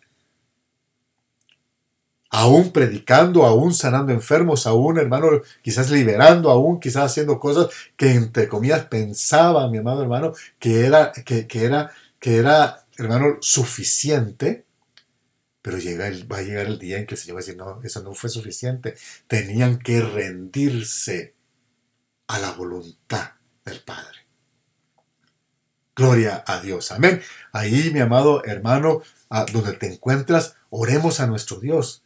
aún 2.31 2.70
predicando, 2.70 3.44
aún 3.44 3.75
sanando 3.75 4.12
enfermos, 4.12 4.68
aún, 4.68 4.99
hermano, 4.99 5.42
quizás 5.62 5.90
liberando, 5.90 6.49
aún 6.49 6.79
quizás 6.79 7.11
haciendo 7.11 7.40
cosas 7.40 7.75
que 7.96 8.12
entre 8.12 8.46
comillas 8.46 8.85
pensaba 8.85 9.68
mi 9.68 9.79
amado 9.79 10.03
hermano 10.03 10.33
que 10.61 10.87
era, 10.87 11.11
que, 11.12 11.46
era, 11.55 11.90
que 12.20 12.37
era, 12.37 12.85
hermano, 12.99 13.38
suficiente. 13.40 14.64
Pero 15.61 15.79
llega 15.79 16.09
va 16.31 16.38
a 16.38 16.42
llegar 16.42 16.66
el 16.66 16.79
día 16.79 16.99
en 16.99 17.07
que 17.07 17.16
el 17.16 17.20
Señor 17.20 17.37
va 17.37 17.40
a 17.40 17.42
decir, 17.42 17.57
no, 17.57 17.81
eso 17.83 18.03
no 18.03 18.14
fue 18.14 18.31
suficiente. 18.31 18.94
Tenían 19.27 19.79
que 19.81 20.01
rendirse 20.01 21.36
a 22.27 22.39
la 22.39 22.53
voluntad 22.53 23.33
del 23.65 23.81
Padre. 23.81 24.27
Gloria 25.95 26.45
a 26.47 26.61
Dios. 26.61 26.93
Amén. 26.93 27.23
Ahí, 27.53 27.91
mi 27.93 28.01
amado 28.01 28.45
hermano, 28.45 29.03
donde 29.53 29.73
te 29.73 29.87
encuentras, 29.87 30.57
oremos 30.71 31.21
a 31.21 31.27
nuestro 31.27 31.59
Dios 31.59 32.03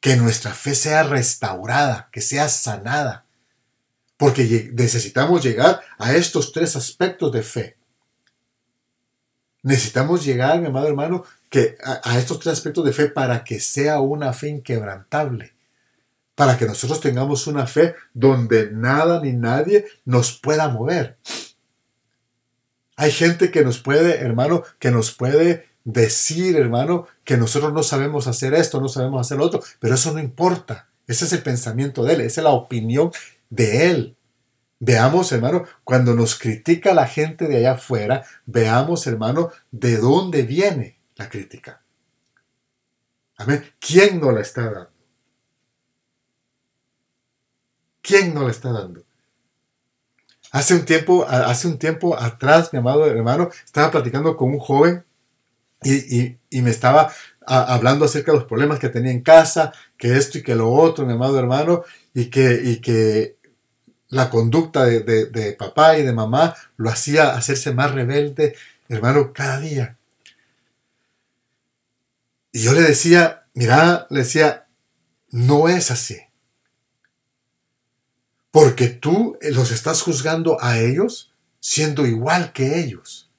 que 0.00 0.16
nuestra 0.16 0.52
fe 0.52 0.74
sea 0.74 1.04
restaurada, 1.04 2.08
que 2.10 2.20
sea 2.20 2.48
sanada. 2.48 3.24
Porque 4.16 4.70
necesitamos 4.74 5.44
llegar 5.44 5.80
a 5.96 6.14
estos 6.14 6.52
tres 6.52 6.74
aspectos 6.74 7.30
de 7.30 7.42
fe. 7.42 7.76
Necesitamos 9.62 10.24
llegar, 10.24 10.60
mi 10.60 10.66
amado 10.66 10.88
hermano, 10.88 11.24
que 11.48 11.76
a, 11.84 12.18
estos 12.18 12.40
tres 12.40 12.54
aspectos 12.54 12.84
de 12.84 12.92
fe 12.92 13.08
para 13.08 13.44
que 13.44 13.60
sea 13.60 14.00
una 14.00 14.32
fe 14.32 14.48
inquebrantable. 14.48 15.51
Para 16.34 16.56
que 16.56 16.66
nosotros 16.66 17.00
tengamos 17.00 17.46
una 17.46 17.66
fe 17.66 17.94
donde 18.14 18.70
nada 18.70 19.20
ni 19.20 19.32
nadie 19.32 19.86
nos 20.04 20.38
pueda 20.38 20.68
mover. 20.68 21.18
Hay 22.96 23.10
gente 23.10 23.50
que 23.50 23.64
nos 23.64 23.78
puede, 23.78 24.18
hermano, 24.20 24.62
que 24.78 24.90
nos 24.90 25.12
puede 25.12 25.68
decir, 25.84 26.56
hermano, 26.56 27.06
que 27.24 27.36
nosotros 27.36 27.72
no 27.72 27.82
sabemos 27.82 28.26
hacer 28.26 28.54
esto, 28.54 28.80
no 28.80 28.88
sabemos 28.88 29.20
hacer 29.20 29.38
lo 29.38 29.44
otro, 29.44 29.62
pero 29.80 29.94
eso 29.94 30.12
no 30.12 30.20
importa. 30.20 30.88
Ese 31.06 31.24
es 31.24 31.32
el 31.32 31.42
pensamiento 31.42 32.04
de 32.04 32.14
él, 32.14 32.20
esa 32.20 32.40
es 32.40 32.44
la 32.44 32.50
opinión 32.50 33.10
de 33.50 33.90
él. 33.90 34.16
Veamos, 34.78 35.30
hermano, 35.32 35.64
cuando 35.84 36.14
nos 36.14 36.38
critica 36.38 36.94
la 36.94 37.06
gente 37.06 37.46
de 37.46 37.58
allá 37.58 37.72
afuera, 37.72 38.24
veamos, 38.46 39.06
hermano, 39.06 39.50
de 39.70 39.96
dónde 39.96 40.42
viene 40.42 40.98
la 41.16 41.28
crítica. 41.28 41.82
Amén. 43.36 43.64
¿Quién 43.78 44.20
nos 44.20 44.34
la 44.34 44.40
está 44.40 44.62
dando? 44.62 44.91
¿Quién 48.02 48.34
nos 48.34 48.44
la 48.44 48.50
está 48.50 48.72
dando? 48.72 49.04
Hace 50.50 50.74
un 50.74 50.84
tiempo, 50.84 51.24
hace 51.26 51.66
un 51.66 51.78
tiempo 51.78 52.18
atrás, 52.18 52.72
mi 52.72 52.78
amado 52.78 53.06
hermano, 53.06 53.48
estaba 53.64 53.90
platicando 53.90 54.36
con 54.36 54.50
un 54.50 54.58
joven 54.58 55.04
y, 55.82 56.36
me 56.60 56.70
estaba 56.70 57.12
hablando 57.46 58.04
acerca 58.04 58.32
de 58.32 58.38
los 58.38 58.46
problemas 58.46 58.78
que 58.78 58.88
tenía 58.88 59.10
en 59.10 59.22
casa, 59.22 59.72
que 59.96 60.16
esto 60.16 60.38
y 60.38 60.42
que 60.42 60.54
lo 60.54 60.70
otro, 60.70 61.06
mi 61.06 61.14
amado 61.14 61.38
hermano, 61.38 61.84
y 62.12 62.26
que, 62.26 62.60
y 62.62 62.76
que 62.80 63.36
la 64.08 64.28
conducta 64.28 64.84
de, 64.84 65.00
de, 65.00 65.52
papá 65.54 65.96
y 65.96 66.02
de 66.02 66.12
mamá 66.12 66.54
lo 66.76 66.90
hacía 66.90 67.34
hacerse 67.34 67.72
más 67.72 67.92
rebelde, 67.92 68.54
hermano, 68.88 69.32
cada 69.32 69.58
día. 69.58 69.96
Y 72.52 72.62
yo 72.62 72.74
le 72.74 72.82
decía, 72.82 73.44
mira, 73.54 74.06
le 74.10 74.20
decía, 74.20 74.66
no 75.30 75.68
es 75.68 75.90
así. 75.90 76.18
Porque 78.52 78.88
tú 78.88 79.36
los 79.40 79.72
estás 79.72 80.02
juzgando 80.02 80.58
a 80.60 80.78
ellos 80.78 81.32
siendo 81.58 82.06
igual 82.06 82.52
que 82.52 82.80
ellos. 82.80 83.30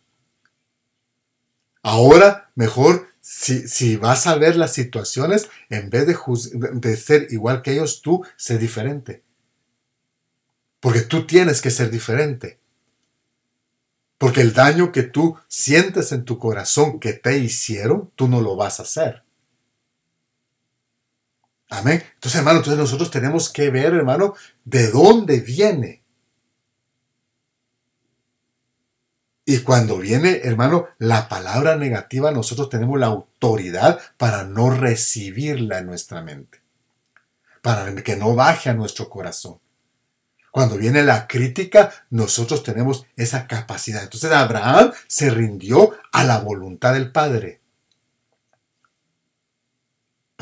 Ahora, 1.83 2.49
mejor, 2.55 3.07
si, 3.21 3.95
vas 3.97 4.25
a 4.27 4.35
ver 4.35 4.55
las 4.55 4.73
situaciones, 4.73 5.49
en 5.69 5.89
vez 5.89 6.07
de, 6.07 6.17
de 6.73 6.97
ser 6.97 7.27
igual 7.29 7.61
que 7.61 7.73
ellos, 7.73 8.01
tú 8.01 8.25
sé 8.37 8.57
diferente. 8.57 9.23
Porque 10.79 11.01
tú 11.01 11.27
tienes 11.27 11.61
que 11.61 11.69
ser 11.69 11.91
diferente. 11.91 12.59
Porque 14.17 14.41
el 14.41 14.53
daño 14.53 14.91
que 14.91 15.03
tú 15.03 15.37
sientes 15.47 16.11
en 16.11 16.25
tu 16.25 16.39
corazón 16.39 16.99
que 16.99 17.13
te 17.13 17.37
hicieron, 17.37 18.11
tú 18.15 18.27
no 18.27 18.41
lo 18.41 18.55
vas 18.55 18.79
a 18.79 18.83
hacer. 18.83 19.22
Amén. 21.73 22.03
Entonces, 22.15 22.39
hermano, 22.39 22.59
entonces 22.59 22.79
nosotros 22.79 23.09
tenemos 23.11 23.49
que 23.49 23.69
ver, 23.69 23.93
hermano, 23.93 24.35
de 24.63 24.89
dónde 24.89 25.39
viene 25.39 26.03
Y 29.45 29.59
cuando 29.59 29.97
viene, 29.97 30.41
hermano, 30.43 30.87
la 30.99 31.27
palabra 31.27 31.75
negativa, 31.75 32.31
nosotros 32.31 32.69
tenemos 32.69 32.97
la 32.97 33.07
autoridad 33.07 33.99
para 34.17 34.45
no 34.45 34.69
recibirla 34.69 35.79
en 35.79 35.87
nuestra 35.87 36.21
mente, 36.21 36.61
para 37.61 37.93
que 38.03 38.15
no 38.15 38.35
baje 38.35 38.69
a 38.69 38.73
nuestro 38.73 39.09
corazón. 39.09 39.59
Cuando 40.49 40.77
viene 40.77 41.03
la 41.03 41.27
crítica, 41.27 41.91
nosotros 42.09 42.63
tenemos 42.63 43.05
esa 43.17 43.47
capacidad. 43.47 44.03
Entonces 44.03 44.31
Abraham 44.31 44.93
se 45.07 45.29
rindió 45.29 45.91
a 46.11 46.23
la 46.23 46.39
voluntad 46.39 46.93
del 46.93 47.11
Padre. 47.11 47.59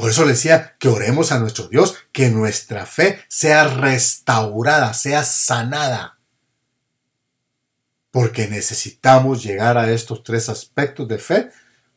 Por 0.02 0.10
eso 0.10 0.26
le 0.26 0.32
decía 0.32 0.76
que 0.80 0.88
oremos 0.88 1.32
a 1.32 1.38
nuestro 1.38 1.68
Dios, 1.68 1.96
que 2.12 2.32
nuestra 2.32 2.88
fe 2.88 3.20
sea 3.28 3.66
restaurada, 3.66 4.96
sea 4.96 5.24
sanada 5.24 6.18
porque 8.10 8.48
necesitamos 8.48 9.44
llegar 9.44 9.78
a 9.78 9.92
estos 9.92 10.24
tres 10.24 10.50
aspectos 10.50 11.08
de 11.08 11.18
fe 11.18 11.50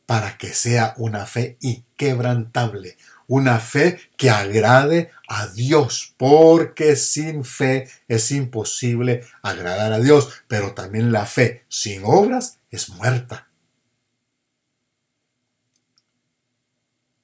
para 0.05 0.37
que 0.37 0.53
sea 0.53 0.93
una 0.97 1.25
fe 1.25 1.57
inquebrantable, 1.61 2.95
una 3.27 3.59
fe 3.59 3.99
que 4.17 4.29
agrade 4.29 5.11
a 5.27 5.47
Dios, 5.47 6.13
porque 6.15 6.95
sin 6.95 7.43
fe 7.43 7.89
es 8.07 8.31
imposible 8.31 9.25
agradar 9.41 9.93
a 9.93 9.99
Dios, 9.99 10.29
pero 10.47 10.75
también 10.75 11.11
la 11.11 11.25
fe 11.25 11.65
sin 11.67 12.03
obras 12.05 12.59
es 12.69 12.89
muerta. 12.89 13.49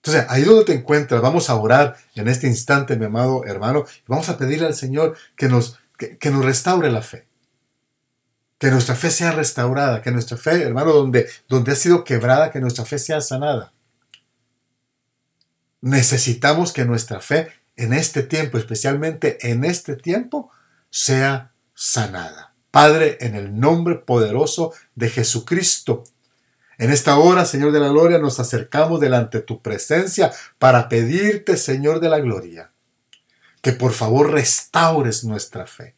Entonces, 0.03 0.25
ahí 0.29 0.43
donde 0.43 0.65
te 0.65 0.73
encuentras, 0.73 1.21
vamos 1.21 1.49
a 1.49 1.55
orar 1.55 1.95
en 2.15 2.27
este 2.27 2.47
instante, 2.47 2.95
mi 2.95 3.05
amado 3.05 3.45
hermano, 3.45 3.85
y 3.87 4.03
vamos 4.07 4.29
a 4.29 4.37
pedirle 4.37 4.65
al 4.65 4.75
Señor 4.75 5.15
que 5.35 5.47
nos, 5.47 5.79
que 5.97 6.31
nos 6.31 6.43
restaure 6.43 6.91
la 6.91 7.01
fe 7.01 7.27
que 8.61 8.69
nuestra 8.69 8.93
fe 8.93 9.09
sea 9.09 9.31
restaurada, 9.31 10.03
que 10.03 10.11
nuestra 10.11 10.37
fe, 10.37 10.61
hermano, 10.61 10.93
donde, 10.93 11.27
donde 11.49 11.71
ha 11.71 11.75
sido 11.75 12.03
quebrada, 12.03 12.51
que 12.51 12.59
nuestra 12.59 12.85
fe 12.85 12.99
sea 12.99 13.19
sanada. 13.19 13.73
Necesitamos 15.81 16.71
que 16.71 16.85
nuestra 16.85 17.21
fe 17.21 17.47
en 17.75 17.91
este 17.91 18.21
tiempo, 18.21 18.59
especialmente 18.59 19.49
en 19.49 19.65
este 19.65 19.95
tiempo, 19.95 20.51
sea 20.91 21.53
sanada. 21.73 22.53
Padre, 22.69 23.17
en 23.21 23.33
el 23.33 23.59
nombre 23.59 23.95
poderoso 23.95 24.73
de 24.93 25.09
Jesucristo, 25.09 26.03
en 26.81 26.91
esta 26.91 27.17
hora, 27.17 27.45
Señor 27.45 27.71
de 27.71 27.79
la 27.79 27.87
Gloria, 27.87 28.17
nos 28.17 28.39
acercamos 28.39 28.99
delante 28.99 29.37
de 29.37 29.43
tu 29.43 29.61
presencia 29.61 30.31
para 30.59 30.89
pedirte, 30.89 31.55
Señor 31.55 31.99
de 31.99 32.09
la 32.09 32.19
Gloria, 32.19 32.71
que 33.61 33.71
por 33.71 33.93
favor 33.93 34.31
restaures 34.31 35.23
nuestra 35.23 35.65
fe 35.65 35.95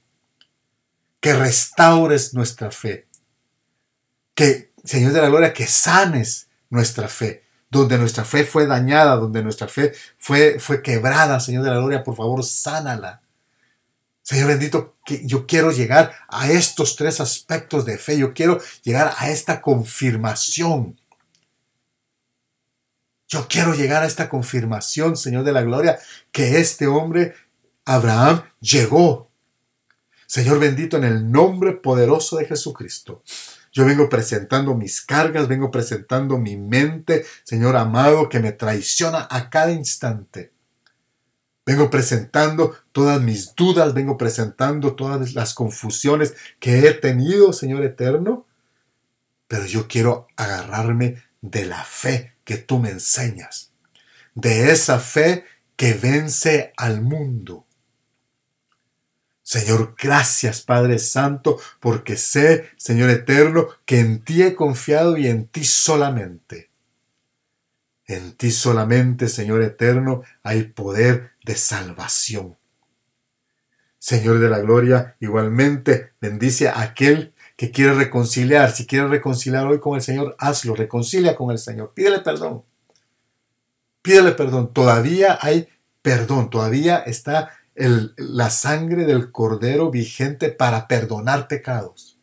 que 1.24 1.34
restaures 1.34 2.34
nuestra 2.34 2.70
fe. 2.70 3.08
Que, 4.36 4.74
Señor 4.84 5.14
de 5.14 5.22
la 5.22 5.30
Gloria, 5.30 5.54
que 5.54 5.66
sanes 5.66 6.50
nuestra 6.70 7.08
fe. 7.08 7.46
Donde 7.70 7.98
nuestra 7.98 8.26
fe 8.26 8.44
fue 8.44 8.68
dañada, 8.68 9.16
donde 9.16 9.42
nuestra 9.42 9.70
fe 9.70 9.94
fue, 10.18 10.60
fue 10.60 10.82
quebrada, 10.82 11.40
Señor 11.40 11.64
de 11.64 11.70
la 11.70 11.78
Gloria, 11.78 12.04
por 12.04 12.18
favor, 12.18 12.44
sánala. 12.44 13.22
Señor 14.24 14.48
bendito, 14.48 14.98
que 15.06 15.26
yo 15.26 15.46
quiero 15.46 15.72
llegar 15.72 16.14
a 16.30 16.50
estos 16.50 16.96
tres 16.96 17.20
aspectos 17.20 17.86
de 17.86 17.98
fe. 17.98 18.18
Yo 18.18 18.34
quiero 18.34 18.60
llegar 18.84 19.14
a 19.18 19.30
esta 19.30 19.62
confirmación 19.62 20.98
Yo 23.34 23.48
quiero 23.50 23.74
llegar 23.74 24.04
a 24.04 24.06
esta 24.06 24.30
confirmación, 24.30 25.18
Señor 25.18 25.44
de 25.44 25.54
la 25.54 25.64
Gloria, 25.64 25.98
que 26.32 26.60
este 26.60 26.86
hombre, 26.86 27.34
Abraham, 27.84 28.44
llegó. 28.60 29.32
Señor 30.28 30.60
bendito, 30.60 30.98
en 30.98 31.04
el 31.04 31.32
nombre 31.32 31.74
poderoso 31.74 32.38
de 32.38 32.46
Jesucristo. 32.46 33.24
Yo 33.72 33.86
vengo 33.86 34.08
presentando 34.08 34.76
mis 34.76 35.02
cargas, 35.02 35.48
vengo 35.48 35.72
presentando 35.72 36.38
mi 36.38 36.58
mente, 36.58 37.26
Señor 37.44 37.76
amado, 37.76 38.30
que 38.30 38.40
me 38.40 38.52
traiciona 38.52 39.28
a 39.32 39.50
cada 39.50 39.72
instante. 39.72 40.53
Vengo 41.66 41.90
presentando 41.90 42.76
todas 42.92 43.22
mis 43.22 43.56
dudas, 43.56 43.94
vengo 43.94 44.18
presentando 44.18 44.96
todas 44.96 45.34
las 45.34 45.54
confusiones 45.54 46.36
que 46.60 46.80
he 46.80 46.94
tenido, 46.94 47.54
Señor 47.54 47.84
eterno. 47.84 48.46
Pero 49.48 49.66
yo 49.66 49.88
quiero 49.88 50.28
agarrarme 50.36 51.24
de 51.42 51.66
la 51.66 51.84
fe 51.84 52.34
que 52.44 52.58
tú 52.58 52.80
me 52.80 52.90
enseñas, 52.90 53.72
de 54.36 54.72
esa 54.72 55.00
fe 55.00 55.46
que 55.76 55.94
vence 55.94 56.74
al 56.76 57.02
mundo. 57.02 57.66
Señor, 59.44 59.96
gracias 60.02 60.62
Padre 60.62 61.00
Santo, 61.00 61.60
porque 61.80 62.16
sé, 62.16 62.70
Señor 62.78 63.10
Eterno, 63.10 63.68
que 63.86 64.00
en 64.00 64.24
ti 64.24 64.42
he 64.42 64.56
confiado 64.56 65.18
y 65.18 65.28
en 65.28 65.48
ti 65.48 65.66
solamente. 65.66 66.72
En 68.06 68.34
ti 68.34 68.52
solamente, 68.52 69.28
Señor 69.28 69.62
Eterno, 69.62 70.24
hay 70.44 70.64
poder 70.64 71.33
de 71.44 71.56
salvación. 71.56 72.58
Señor 74.00 74.40
de 74.40 74.50
la 74.50 74.60
Gloria, 74.60 75.16
igualmente 75.20 76.14
bendice 76.20 76.68
a 76.68 76.82
aquel 76.82 77.34
que 77.56 77.72
quiere 77.72 77.94
reconciliar. 77.94 78.72
Si 78.72 78.86
quiere 78.86 79.08
reconciliar 79.08 79.66
hoy 79.68 79.80
con 79.80 79.96
el 79.96 80.02
Señor, 80.02 80.36
hazlo, 80.40 80.76
reconcilia 80.76 81.36
con 81.36 81.52
el 81.52 81.58
Señor. 81.58 81.94
Pídele 81.94 82.20
perdón. 82.20 82.64
Pídele 84.02 84.34
perdón. 84.34 84.74
Todavía 84.74 85.40
hay 85.42 85.70
perdón, 86.02 86.50
todavía 86.50 86.98
está 86.98 87.52
la 87.76 88.50
sangre 88.52 89.06
del 89.06 89.32
Cordero 89.32 89.90
vigente 89.90 90.50
para 90.50 90.88
perdonar 90.88 91.48
pecados. 91.48 92.20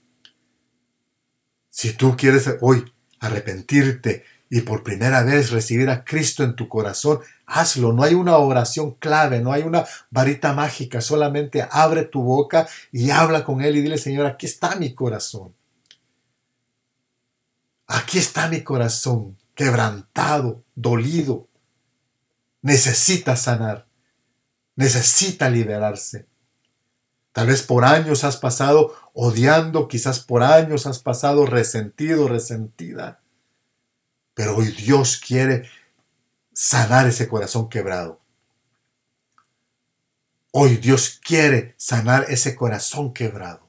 Si 1.71 1.95
tú 1.95 2.17
quieres 2.17 2.49
hoy 2.61 2.85
arrepentirte 3.19 4.25
y 4.49 4.61
por 4.61 4.85
primera 4.85 5.23
vez 5.23 5.51
recibir 5.51 5.89
a 5.91 6.05
Cristo 6.05 6.45
en 6.45 6.55
tu 6.55 6.69
corazón, 6.69 7.21
hazlo. 7.51 7.93
No 7.93 8.03
hay 8.03 8.15
una 8.15 8.37
oración 8.37 8.93
clave, 8.93 9.41
no 9.41 9.53
hay 9.53 9.63
una 9.63 9.85
varita 10.11 10.53
mágica. 10.53 11.01
Solamente 11.01 11.67
abre 11.71 12.05
tu 12.05 12.23
boca 12.23 12.69
y 12.93 13.11
habla 13.11 13.45
con 13.45 13.61
Él 13.61 13.77
y 13.77 13.83
dile, 13.83 13.99
Señor, 13.99 14.27
aquí 14.27 14.47
está 14.47 14.77
mi 14.77 14.95
corazón. 14.95 15.55
Aquí 17.87 18.19
está 18.19 18.49
mi 18.49 18.63
corazón, 18.63 19.37
quebrantado, 19.55 20.63
dolido. 20.75 21.49
Necesita 22.63 23.37
sanar 23.37 23.91
necesita 24.81 25.51
liberarse. 25.51 26.27
Tal 27.33 27.49
vez 27.49 27.63
por 27.63 27.85
años 27.85 28.25
has 28.25 28.39
pasado 28.39 28.95
odiando, 29.13 29.89
quizás 29.89 30.21
por 30.21 30.43
años 30.43 30.87
has 30.87 31.01
pasado 31.01 31.45
resentido, 31.45 32.29
resentida. 32.29 33.21
Pero 34.33 34.57
hoy 34.57 34.69
Dios 34.69 35.19
quiere 35.19 35.69
sanar 36.53 37.07
ese 37.07 37.29
corazón 37.29 37.69
quebrado. 37.69 38.21
Hoy 40.53 40.77
Dios 40.77 41.21
quiere 41.23 41.75
sanar 41.77 42.27
ese 42.29 42.57
corazón 42.57 43.13
quebrado. 43.13 43.69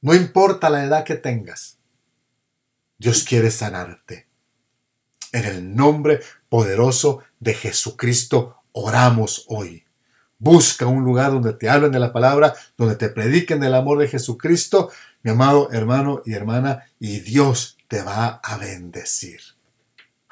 No 0.00 0.14
importa 0.14 0.68
la 0.68 0.84
edad 0.84 1.04
que 1.04 1.14
tengas, 1.14 1.78
Dios 2.98 3.24
quiere 3.24 3.50
sanarte. 3.50 4.26
En 5.32 5.44
el 5.44 5.74
nombre 5.74 6.20
poderoso 6.48 7.22
de 7.40 7.54
Jesucristo 7.54 8.62
oramos 8.72 9.46
hoy. 9.48 9.84
Busca 10.38 10.86
un 10.86 11.04
lugar 11.04 11.30
donde 11.30 11.54
te 11.54 11.70
hablen 11.70 11.92
de 11.92 12.00
la 12.00 12.12
palabra, 12.12 12.54
donde 12.76 12.96
te 12.96 13.08
prediquen 13.08 13.60
del 13.60 13.74
amor 13.74 13.98
de 13.98 14.08
Jesucristo, 14.08 14.90
mi 15.22 15.30
amado 15.30 15.70
hermano 15.72 16.22
y 16.26 16.34
hermana, 16.34 16.84
y 16.98 17.20
Dios 17.20 17.78
te 17.88 18.02
va 18.02 18.40
a 18.42 18.58
bendecir. 18.58 19.53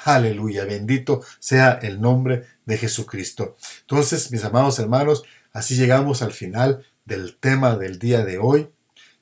Aleluya, 0.04 0.64
bendito 0.64 1.22
sea 1.38 1.72
el 1.82 2.00
nombre 2.00 2.46
de 2.66 2.78
Jesucristo. 2.78 3.56
Entonces, 3.80 4.30
mis 4.30 4.44
amados 4.44 4.78
hermanos, 4.78 5.24
así 5.52 5.76
llegamos 5.76 6.22
al 6.22 6.32
final 6.32 6.84
del 7.04 7.36
tema 7.36 7.76
del 7.76 7.98
día 7.98 8.24
de 8.24 8.38
hoy. 8.38 8.68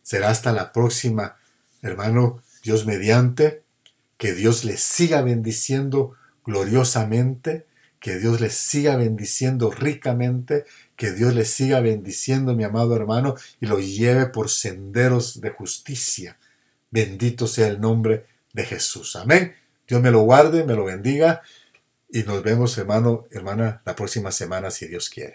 Será 0.02 0.30
hasta 0.30 0.52
la 0.52 0.72
próxima, 0.72 1.36
hermano, 1.82 2.42
Dios 2.62 2.86
mediante, 2.86 3.62
que 4.16 4.34
Dios 4.34 4.64
les 4.64 4.80
siga 4.80 5.22
bendiciendo 5.22 6.16
gloriosamente 6.44 7.66
que 8.00 8.18
Dios 8.18 8.40
les 8.40 8.54
siga 8.54 8.96
bendiciendo 8.96 9.70
ricamente, 9.70 10.64
que 10.96 11.12
Dios 11.12 11.34
les 11.34 11.50
siga 11.50 11.80
bendiciendo, 11.80 12.56
mi 12.56 12.64
amado 12.64 12.96
hermano, 12.96 13.36
y 13.60 13.66
lo 13.66 13.78
lleve 13.78 14.26
por 14.26 14.48
senderos 14.48 15.40
de 15.40 15.50
justicia. 15.50 16.38
Bendito 16.90 17.46
sea 17.46 17.68
el 17.68 17.80
nombre 17.80 18.26
de 18.54 18.64
Jesús. 18.64 19.16
Amén. 19.16 19.54
Dios 19.90 20.00
me 20.00 20.12
lo 20.12 20.20
guarde, 20.20 20.62
me 20.62 20.74
lo 20.74 20.84
bendiga, 20.84 21.42
y 22.08 22.22
nos 22.22 22.44
vemos, 22.44 22.78
hermano, 22.78 23.26
hermana, 23.32 23.82
la 23.84 23.96
próxima 23.96 24.30
semana, 24.30 24.70
si 24.70 24.86
Dios 24.86 25.10
quiere. 25.10 25.28